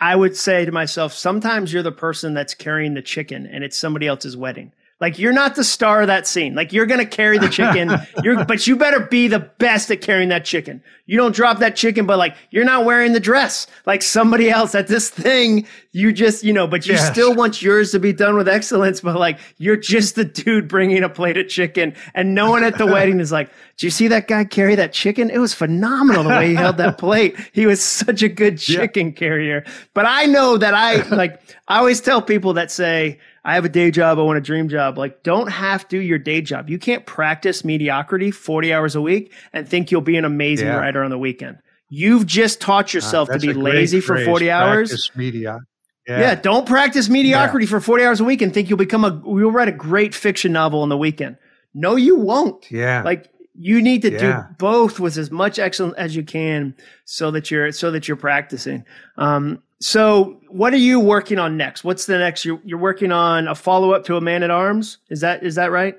[0.00, 3.76] I would say to myself, sometimes you're the person that's carrying the chicken and it's
[3.76, 4.72] somebody else's wedding.
[5.00, 6.56] Like you're not the star of that scene.
[6.56, 7.90] Like you're gonna carry the chicken.
[8.24, 10.82] you're, but you better be the best at carrying that chicken.
[11.06, 14.74] You don't drop that chicken, but like you're not wearing the dress like somebody else
[14.74, 15.66] at this thing.
[15.92, 17.10] You just, you know, but you yes.
[17.10, 19.00] still want yours to be done with excellence.
[19.00, 22.76] But like you're just the dude bringing a plate of chicken, and no one at
[22.76, 25.30] the wedding is like, "Do you see that guy carry that chicken?
[25.30, 27.36] It was phenomenal the way he held that plate.
[27.52, 29.12] He was such a good chicken yeah.
[29.12, 31.40] carrier." But I know that I like.
[31.68, 34.18] I always tell people that say I have a day job.
[34.18, 34.98] I want a dream job.
[34.98, 36.68] Like, don't have to do your day job.
[36.68, 40.76] You can't practice mediocrity 40 hours a week and think you'll be an amazing yeah.
[40.76, 41.58] writer on the weekend.
[41.88, 45.10] You've just taught yourself uh, to be lazy for 40 hours.
[45.14, 45.60] Media.
[46.06, 46.20] Yeah.
[46.20, 46.34] yeah.
[46.34, 47.70] don't practice mediocrity yeah.
[47.70, 50.52] for 40 hours a week and think you'll become a, you'll write a great fiction
[50.52, 51.36] novel on the weekend.
[51.74, 52.70] No, you won't.
[52.70, 53.02] Yeah.
[53.02, 54.18] Like, you need to yeah.
[54.18, 56.74] do both with as much excellence as you can
[57.04, 58.84] so that you're so that you're practicing
[59.16, 61.84] um, so, what are you working on next?
[61.84, 62.44] What's the next?
[62.44, 64.98] You're, you're working on a follow up to a Man at Arms.
[65.08, 65.96] Is that is that right?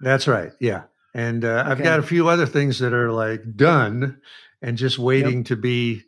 [0.00, 0.52] That's right.
[0.60, 0.82] Yeah,
[1.14, 1.70] and uh, okay.
[1.70, 4.20] I've got a few other things that are like done
[4.60, 5.46] and just waiting yep.
[5.46, 6.02] to be,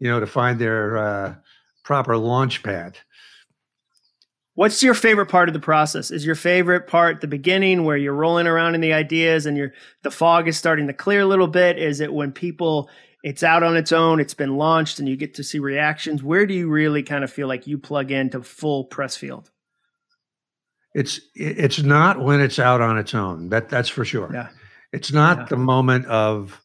[0.00, 1.34] you know, to find their uh,
[1.84, 2.98] proper launch pad.
[4.54, 6.10] What's your favorite part of the process?
[6.10, 9.72] Is your favorite part the beginning where you're rolling around in the ideas and you're
[10.02, 11.78] the fog is starting to clear a little bit?
[11.78, 12.90] Is it when people
[13.22, 16.22] it's out on its own, it's been launched, and you get to see reactions.
[16.22, 19.50] Where do you really kind of feel like you plug into full Pressfield?
[20.94, 23.50] It's it's not when it's out on its own.
[23.50, 24.30] That that's for sure.
[24.32, 24.48] Yeah.
[24.92, 25.44] It's not yeah.
[25.46, 26.60] the moment of,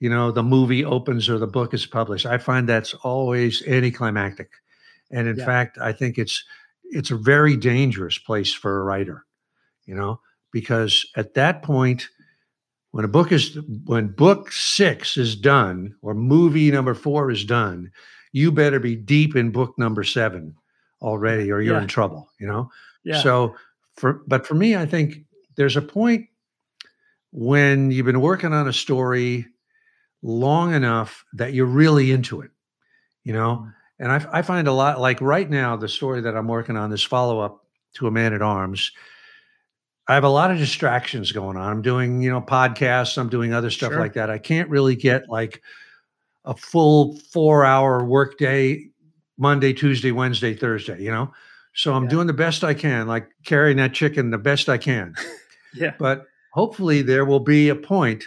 [0.00, 2.26] you know, the movie opens or the book is published.
[2.26, 4.50] I find that's always anticlimactic.
[5.10, 5.44] And in yeah.
[5.44, 6.44] fact, I think it's
[6.84, 9.24] it's a very dangerous place for a writer,
[9.84, 10.20] you know,
[10.52, 12.08] because at that point,
[12.98, 17.92] when a book is when book six is done or movie number four is done
[18.32, 20.52] you better be deep in book number seven
[21.00, 21.82] already or you're yeah.
[21.82, 22.68] in trouble you know
[23.04, 23.22] yeah.
[23.22, 23.54] so
[23.94, 25.18] for but for me i think
[25.54, 26.26] there's a point
[27.30, 29.46] when you've been working on a story
[30.24, 32.50] long enough that you're really into it
[33.22, 33.74] you know mm.
[34.00, 36.90] and I, I find a lot like right now the story that i'm working on
[36.90, 38.90] this follow-up to a man at arms
[40.08, 41.70] I have a lot of distractions going on.
[41.70, 44.00] I'm doing, you know, podcasts, I'm doing other stuff sure.
[44.00, 44.30] like that.
[44.30, 45.62] I can't really get like
[46.46, 48.88] a full four hour workday
[49.36, 51.30] Monday, Tuesday, Wednesday, Thursday, you know?
[51.74, 52.10] So I'm Yeah.
[52.10, 55.14] doing the best I can, like carrying that chicken the best I can.
[55.74, 55.92] Yeah.
[55.98, 58.24] But hopefully there will be a point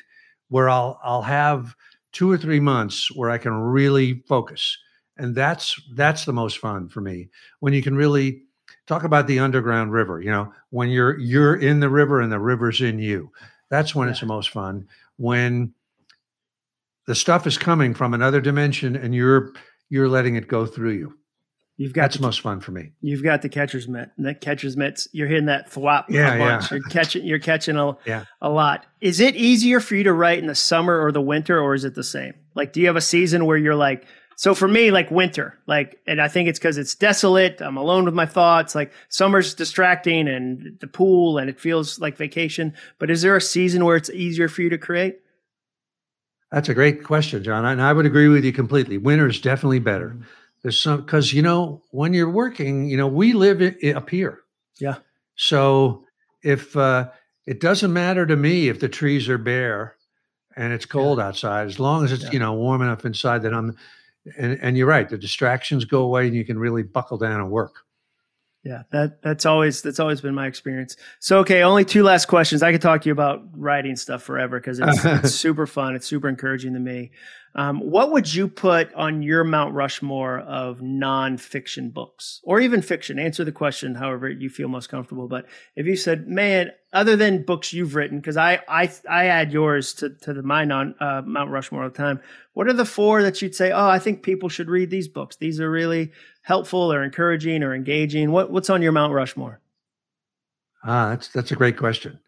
[0.49, 1.75] where I'll I'll have
[2.11, 4.77] two or three months where I can really focus.
[5.17, 7.29] And that's that's the most fun for me.
[7.59, 8.43] When you can really
[8.91, 12.39] talk about the underground river, you know, when you're you're in the river and the
[12.39, 13.31] river's in you.
[13.69, 14.87] That's when it's the most fun.
[15.17, 15.73] When
[17.07, 19.53] the stuff is coming from another dimension and you're
[19.89, 21.17] you're letting it go through you.
[21.77, 22.91] You've got That's the, most fun for me.
[23.01, 24.11] you've got the catcher's mitt.
[24.17, 26.67] And that catcher's mitts, you're hitting that thwop Yeah, a yeah.
[26.69, 28.25] You're catching you're catching a, Yeah.
[28.41, 28.85] a lot.
[28.99, 31.83] Is it easier for you to write in the summer or the winter, or is
[31.85, 32.33] it the same?
[32.55, 34.05] Like, do you have a season where you're like,
[34.41, 37.61] so for me, like winter, like, and I think it's because it's desolate.
[37.61, 38.73] I'm alone with my thoughts.
[38.73, 42.73] Like summer's distracting and the pool, and it feels like vacation.
[42.97, 45.19] But is there a season where it's easier for you to create?
[46.51, 47.65] That's a great question, Jon.
[47.65, 48.97] And I would agree with you completely.
[48.97, 50.09] Winter is definitely better.
[50.09, 50.23] Mm-hmm.
[50.63, 53.61] There's some because you know when you're working, you know we live
[53.95, 54.39] up here.
[54.79, 54.95] Yeah.
[55.35, 56.03] So
[56.41, 57.11] if uh,
[57.45, 59.97] it doesn't matter to me if the trees are bare
[60.55, 62.31] and it's cold outside, as long as it's Yeah.
[62.31, 63.77] you know warm enough inside that I'm.
[64.37, 65.09] And and you're right.
[65.09, 67.85] The distractions go away, and you can really buckle down and work.
[68.63, 70.95] Yeah, that that's always that's always been my experience.
[71.19, 72.61] So okay, only two last questions.
[72.61, 75.95] I could talk to you about writing stuff forever because it's, it's super fun.
[75.95, 77.11] It's super encouraging to me.
[77.53, 83.19] Um, what would you put on your Mount Rushmore of nonfiction books, or even fiction?
[83.19, 85.27] Answer the question however you feel most comfortable.
[85.27, 89.51] But if you said, "Man, other than books you've written," because I I I add
[89.51, 92.21] yours to to the my non uh, Mount Rushmore all the time.
[92.53, 93.71] What are the four that you'd say?
[93.71, 95.35] Oh, I think people should read these books.
[95.35, 98.31] These are really helpful or encouraging or engaging.
[98.31, 99.59] What what's on your Mount Rushmore?
[100.83, 102.19] Ah, that's that's a great question.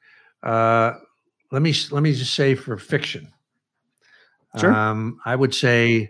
[0.42, 0.94] Uh,
[1.52, 3.32] let me let me just say for fiction.
[4.60, 4.72] Sure.
[4.72, 6.10] Um, I would say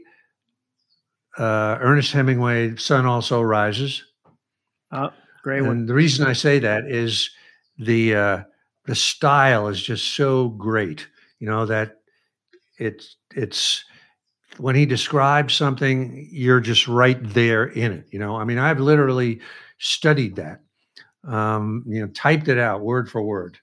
[1.38, 4.04] uh, Ernest Hemingway, "Sun Also Rises,"
[5.44, 5.72] Great one.
[5.72, 7.30] and the reason I say that is
[7.78, 8.44] the uh,
[8.86, 11.08] the style is just so great.
[11.40, 12.00] You know that
[12.78, 13.86] it's it's
[14.58, 18.08] when he describes something, you're just right there in it.
[18.12, 19.40] You know, I mean, I've literally
[19.80, 20.62] studied that.
[21.26, 23.58] Um, you know, typed it out word for word.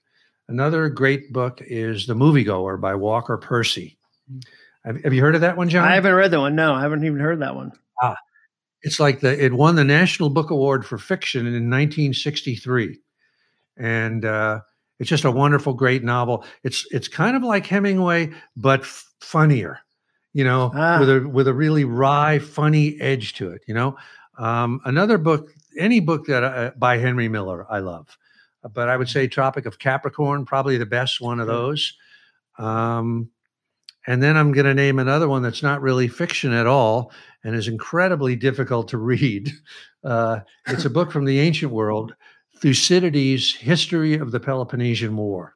[0.47, 3.97] Another great book is The Moviegoer by Walker Percy.
[4.83, 5.87] Have, have you heard of that one, Jon?
[5.87, 6.55] I haven't read that one.
[6.55, 7.71] No, I haven't even heard that one.
[8.01, 8.15] Ah,
[8.81, 12.99] it's like the it won the National Book Award for fiction in 1963,
[13.77, 14.61] and uh,
[14.99, 16.43] it's just a wonderful, great novel.
[16.63, 19.79] It's it's kind of like Hemingway, but f- funnier,
[20.33, 20.99] you know, Ah.
[20.99, 23.61] with a with a really wry, funny edge to it.
[23.67, 23.97] You know,
[24.37, 28.17] um, another book, any book that uh, by Henry Miller, I love,
[28.73, 31.93] but I would say Tropic of Capricorn, probably the best one of those.
[32.57, 33.29] Um,
[34.07, 37.11] and then I'm going to name another one that's not really fiction at all
[37.43, 39.51] and is incredibly difficult to read.
[40.03, 42.15] Uh, it's a book from the ancient world,
[42.59, 45.55] Thucydides' History of the Peloponnesian War.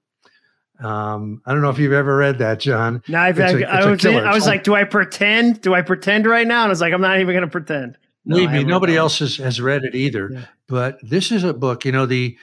[0.79, 3.01] Um, I don't know if you've ever read that, Jon.
[3.07, 4.25] No, I've, It's I, a- I it's a was, killer.
[4.25, 5.61] I was It's like, do I pretend?
[5.61, 6.63] Do I pretend right now?
[6.63, 7.97] And I was like, I'm not even going to pretend.
[8.25, 10.29] No, Believe I me, read nobody that else has, has read it either.
[10.33, 10.45] Yeah.
[10.67, 12.35] But this is a book, you know, the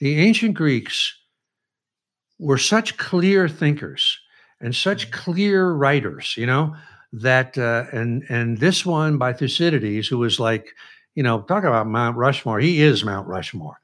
[0.00, 1.16] the ancient Greeks
[2.38, 4.18] were such clear thinkers
[4.60, 6.74] and such clear writers, you know,
[7.12, 10.74] that uh, and and this one by Thucydides, who was like,
[11.14, 12.58] you know, talk about Mount Rushmore.
[12.60, 13.80] He is Mount Rushmore,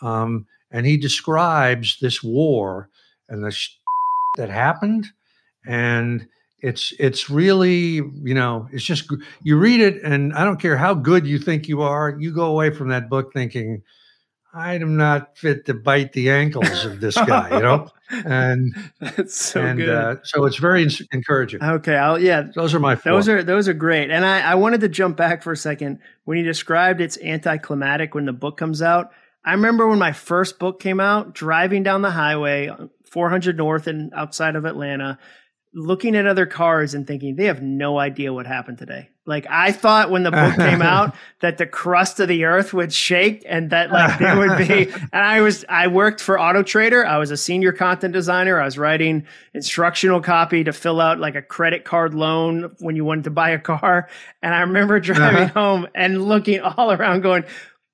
[0.00, 2.88] um, and he describes this war
[3.28, 3.76] and the sh-
[4.36, 5.06] that happened,
[5.66, 6.26] and
[6.60, 9.10] it's it's really you know it's just
[9.42, 12.46] you read it and I don't care how good you think you are, you go
[12.46, 13.82] away from that book thinking.
[14.54, 19.36] I am not fit to bite the ankles of this guy, you know, and That's
[19.36, 19.88] so and good.
[19.90, 21.62] uh, so it's very encouraging.
[21.62, 22.44] okay, I'll yeah.
[22.54, 23.12] Those are my four.
[23.12, 24.10] Those are those are great.
[24.10, 28.14] And I, I wanted to jump back for a second when you described it's anticlimactic
[28.14, 29.12] when the book comes out.
[29.46, 32.68] I remember when my first book came out, driving down the highway,
[33.10, 35.18] 400 North and outside of Atlanta,
[35.72, 39.10] looking at other cars and thinking they have no idea what happened today.
[39.26, 42.92] Like I thought when the book came out that the crust of the earth would
[42.92, 44.90] shake and that like there would be.
[45.12, 47.04] And I was I worked for Auto Trader.
[47.04, 48.60] I was a senior content designer.
[48.60, 53.04] I was writing instructional copy to fill out like a credit card loan when you
[53.04, 54.08] wanted to buy a car.
[54.42, 55.60] And I remember driving Uh-huh.
[55.60, 57.44] home and looking all around, going,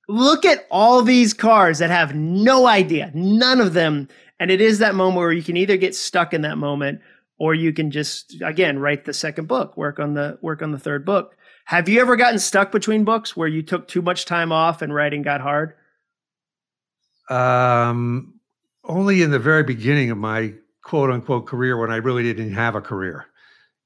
[0.08, 4.08] "Look at all these cars that have no idea, none of them."
[4.40, 7.00] And it is that moment where you can either get stuck in that moment
[7.38, 10.78] or you can just again write the second book work on the work on the
[10.78, 11.36] third book
[11.66, 14.94] have you ever gotten stuck between books where you took too much time off and
[14.94, 15.74] writing got hard
[17.30, 18.34] Um,
[18.84, 22.74] only in the very beginning of my quote unquote career when I really didn't have
[22.74, 23.26] a career,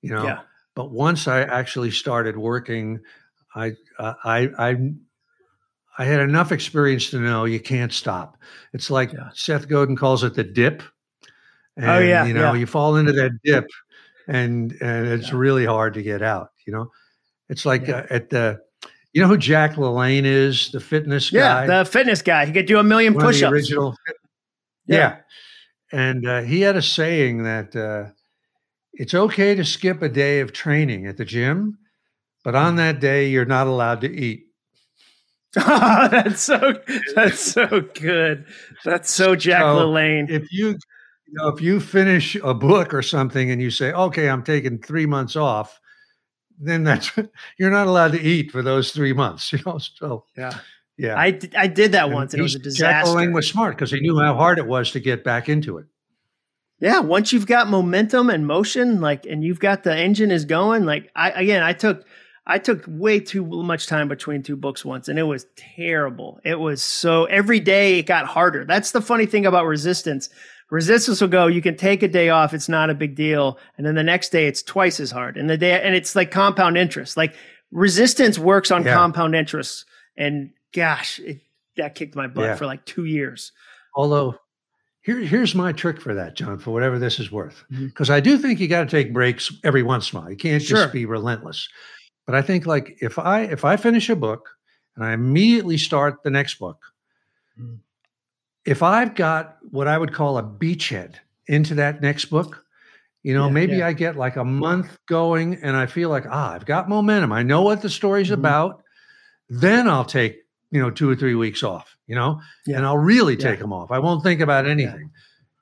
[0.02, 0.24] you know.
[0.24, 0.40] yeah
[0.74, 3.00] But once I actually started working,
[3.54, 4.76] I uh, I I
[5.98, 8.36] I had enough experience to know you can't stop.
[8.72, 9.30] It's like Yeah.
[9.34, 10.82] Seth Godin calls it the dip.
[11.78, 12.58] And, Oh, yeah, you know, yeah.
[12.60, 13.66] you fall into that dip,
[14.28, 15.36] and and it's Yeah.
[15.36, 16.50] really hard to get out.
[16.66, 16.90] You know,
[17.48, 17.96] it's like Yeah.
[17.98, 18.60] uh, at the,
[19.12, 22.46] you know who Jack LaLanne is, the fitness Yeah, guy, the fitness guy.
[22.46, 23.52] He could do a million one push-ups.
[23.52, 23.94] original.
[24.86, 24.96] Yeah.
[24.98, 25.16] Yeah,
[25.92, 28.12] and uh, he had a saying that uh,
[28.94, 31.78] it's okay to skip a day of training at the gym,
[32.44, 34.45] but on that day you're not allowed to eat.
[35.68, 36.74] Oh, that's so
[37.14, 38.44] that's so good.
[38.84, 40.28] That's so Jack So, LaLanne.
[40.30, 40.78] if you, you
[41.32, 45.06] know, if you finish a book or something and you say, "Okay, I'm taking three
[45.06, 45.80] months off,"
[46.58, 47.10] then that's
[47.58, 49.52] you're not allowed to eat for those three months.
[49.52, 50.58] You know, so Yeah.
[50.98, 51.14] yeah.
[51.18, 53.18] I, I did that And once and it was a he's- Jack disaster.
[53.18, 55.86] LaLanne was smart because he knew how hard it was to get back into it.
[56.80, 60.84] Yeah, once you've got momentum and motion, like, and you've got the engine is going,
[60.84, 62.04] like, I again, I took,
[62.48, 66.40] I took way too much time between two books once, and it was terrible.
[66.44, 68.64] It was so every day it got harder.
[68.64, 70.28] That's the funny thing about resistance.
[70.70, 71.46] Resistance will go.
[71.48, 74.30] You can take a day off; it's not a big deal, and then the next
[74.30, 75.36] day it's twice as hard.
[75.36, 77.16] And the day, and it's like compound interest.
[77.16, 77.34] Like
[77.72, 78.94] resistance works on Yeah.
[78.94, 79.84] compound interest,
[80.16, 81.40] and gosh, it,
[81.76, 82.54] that kicked my butt Yeah.
[82.56, 83.52] for like two years.
[83.94, 84.36] Although,
[85.02, 87.64] here, here's my trick for that, Jon, for whatever this is worth.
[87.72, 87.86] Mm-hmm.
[87.86, 90.30] Because I do think you got to take breaks every once in a while.
[90.30, 90.78] You can't Sure.
[90.82, 91.68] just be relentless.
[92.26, 94.50] But I think like if I if I finish a book
[94.96, 96.82] and I immediately start the next book,
[97.58, 97.78] Mm.
[98.66, 101.14] if I've got what I would call a beachhead
[101.46, 102.64] into that next book,
[103.22, 103.86] you know, Yeah, maybe yeah.
[103.86, 107.32] I get like a month going and I feel like, ah, I've got momentum.
[107.32, 108.34] I know what the story's Mhm.
[108.34, 108.82] about.
[109.48, 112.76] Then I'll take, you know, two or three weeks off, you know, Yeah.
[112.78, 113.90] and I'll really take them off.
[113.90, 115.10] I won't think about anything.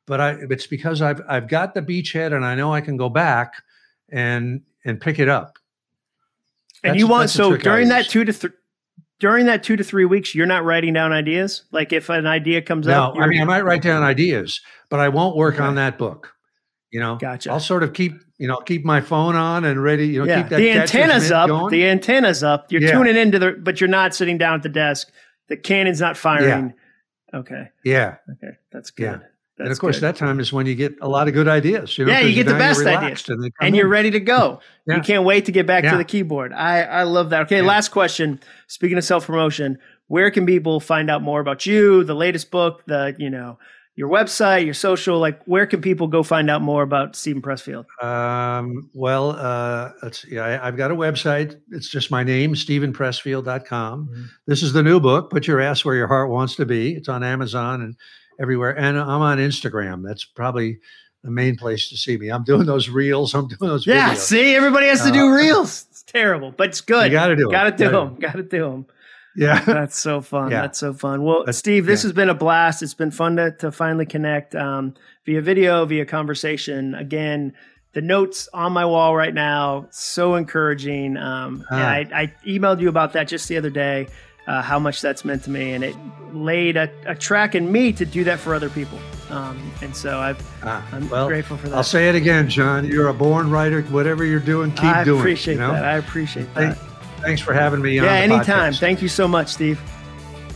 [0.06, 3.08] But I it's because I've I've got the beachhead and I know I can go
[3.08, 3.52] back
[4.10, 5.58] and and pick it up.
[6.84, 8.50] And you want so during that two to three
[9.20, 11.64] during that two to three weeks, you're not writing down ideas.
[11.72, 14.60] Like if an idea comes No, up, I mean I might write down ideas,
[14.90, 15.64] but I won't work Okay.
[15.64, 16.32] on that book.
[16.90, 17.50] You know, Gotcha.
[17.50, 20.06] I'll sort of keep you know keep my phone on and ready.
[20.08, 21.48] You know, yeah, keep that the antenna's up.
[21.48, 21.70] Going.
[21.70, 22.70] The antenna's up.
[22.70, 22.92] You're Yeah.
[22.92, 25.08] tuning into the, but you're not sitting down at the desk.
[25.48, 26.74] The cannon's not firing.
[27.32, 29.20] Okay, yeah, okay, that's good.
[29.22, 29.28] Yeah.
[29.56, 30.02] That's and of course good.
[30.02, 31.96] that time is when you get a lot of good ideas.
[31.96, 33.28] You know, Yeah, you get the best ideas.
[33.28, 34.60] And, and you're ready to go.
[34.86, 34.96] Yeah.
[34.96, 36.52] You can't wait to get back to the keyboard.
[36.52, 37.42] I, I love that.
[37.42, 37.66] Okay, Yeah.
[37.66, 38.38] last question.
[38.66, 39.78] Speaking of self promotion,
[40.08, 43.58] where can people find out more about you, the latest book, the you know
[43.96, 45.18] your website, your social?
[45.18, 47.86] Like, where can people go find out more about Steven Pressfield?
[48.02, 50.38] Um, well, uh, let's see.
[50.38, 51.58] I, I've got a website.
[51.70, 54.08] It's just my name, stevenpressfield.com.
[54.12, 54.26] Mhm.
[54.46, 56.94] This is the new book, Put Your Ass Where Your Heart Wants to Be.
[56.94, 57.96] It's on Amazon and
[58.40, 58.76] everywhere.
[58.76, 60.02] And I'm on Instagram.
[60.06, 60.78] That's probably
[61.22, 62.28] the main place to see me.
[62.30, 63.34] I'm doing those reels.
[63.34, 64.16] I'm doing those Yeah, videos.
[64.18, 65.86] see, everybody has to do Uh, reels.
[65.90, 67.04] It's terrible, but it's good.
[67.06, 67.52] You got to do it.
[67.52, 68.14] Got to do them.
[68.16, 68.86] Got to do them.
[69.36, 69.60] Yeah.
[69.66, 70.50] That's so fun.
[70.50, 70.62] Yeah.
[70.62, 71.22] That's so fun.
[71.24, 72.08] Well, That's- Steve, this yeah.
[72.08, 72.82] has been a blast.
[72.82, 76.94] It's been fun to, to finally connect um, via video, via conversation.
[76.94, 77.54] Again,
[77.94, 81.16] the notes on my wall right now, so encouraging.
[81.16, 84.08] Um, yeah, I, I emailed you about that just the other day,
[84.46, 85.72] uh, how much that's meant to me.
[85.72, 85.96] And it
[86.32, 88.98] laid a, a track in me to do that for other people.
[89.30, 91.76] Um, and so I've, Ah, I'm well, grateful for that.
[91.76, 92.84] I'll say it again, Jon.
[92.84, 93.82] You're a born writer.
[93.82, 95.16] Whatever you're doing, keep I doing.
[95.16, 95.72] it, I appreciate you know?
[95.72, 95.84] that.
[95.84, 96.90] I appreciate Thank- that.
[97.22, 98.04] Thanks for having me on.
[98.04, 98.72] Yeah, anytime.
[98.74, 98.80] podcast.
[98.80, 99.80] Thank you so much, Steve.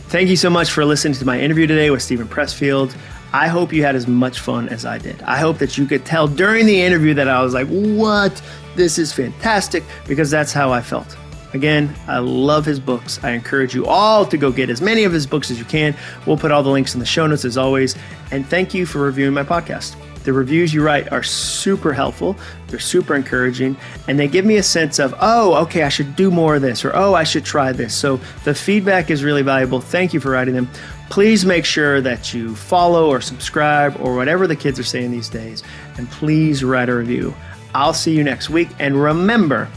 [0.09, 2.95] Thank you so much for listening to my interview today with Steven Pressfield.
[3.33, 5.19] I hope you had as much fun as I did.
[5.23, 8.39] I hope that you could tell during the interview that I was like, what?
[8.75, 11.17] This is fantastic, because that's how I felt.
[11.53, 13.19] Again, I love his books.
[13.23, 15.95] I encourage you all to go get as many of his books as you can.
[16.25, 17.95] We'll put all the links in the show notes as always.
[18.31, 19.95] And thank you for reviewing my podcast.
[20.23, 22.35] The reviews you write are super helpful,
[22.67, 23.77] they're super encouraging,
[24.07, 26.83] and they give me a sense of, oh, okay, I should do more of this,
[26.83, 27.95] or oh, I should try this.
[27.95, 29.79] So the feedback is really valuable.
[29.79, 30.69] Thank you for writing them.
[31.09, 35.29] Please make sure that you follow or subscribe or whatever the kids are saying these
[35.29, 35.63] days,
[35.97, 37.33] and please write a review.
[37.73, 39.69] I'll see you next week, and remember,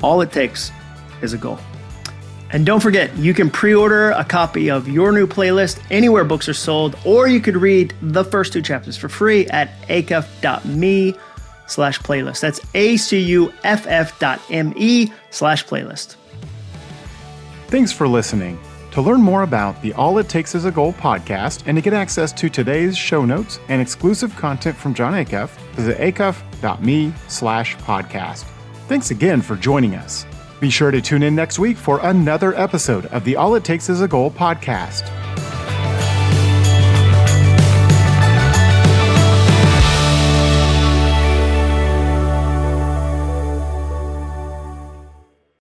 [0.00, 0.70] all it takes
[1.22, 1.58] is a goal.
[2.50, 6.48] And don't forget, you can pre order a copy of your new playlist anywhere books
[6.48, 11.14] are sold, or you could read the first two chapters for free at acuff.me
[11.66, 12.40] slash playlist.
[12.40, 16.16] That's A C U F F dot M E slash playlist.
[17.68, 18.60] Thanks for listening.
[18.90, 21.94] To learn more about the All It Takes Is a Goal podcast and to get
[21.94, 28.44] access to today's show notes and exclusive content from Jon Acuff, visit acuff.me slash podcast.
[28.88, 30.26] Thanks again for joining us.
[30.62, 33.88] Be sure to tune in next week for another episode of the All It Takes
[33.88, 35.02] Is a Goal podcast.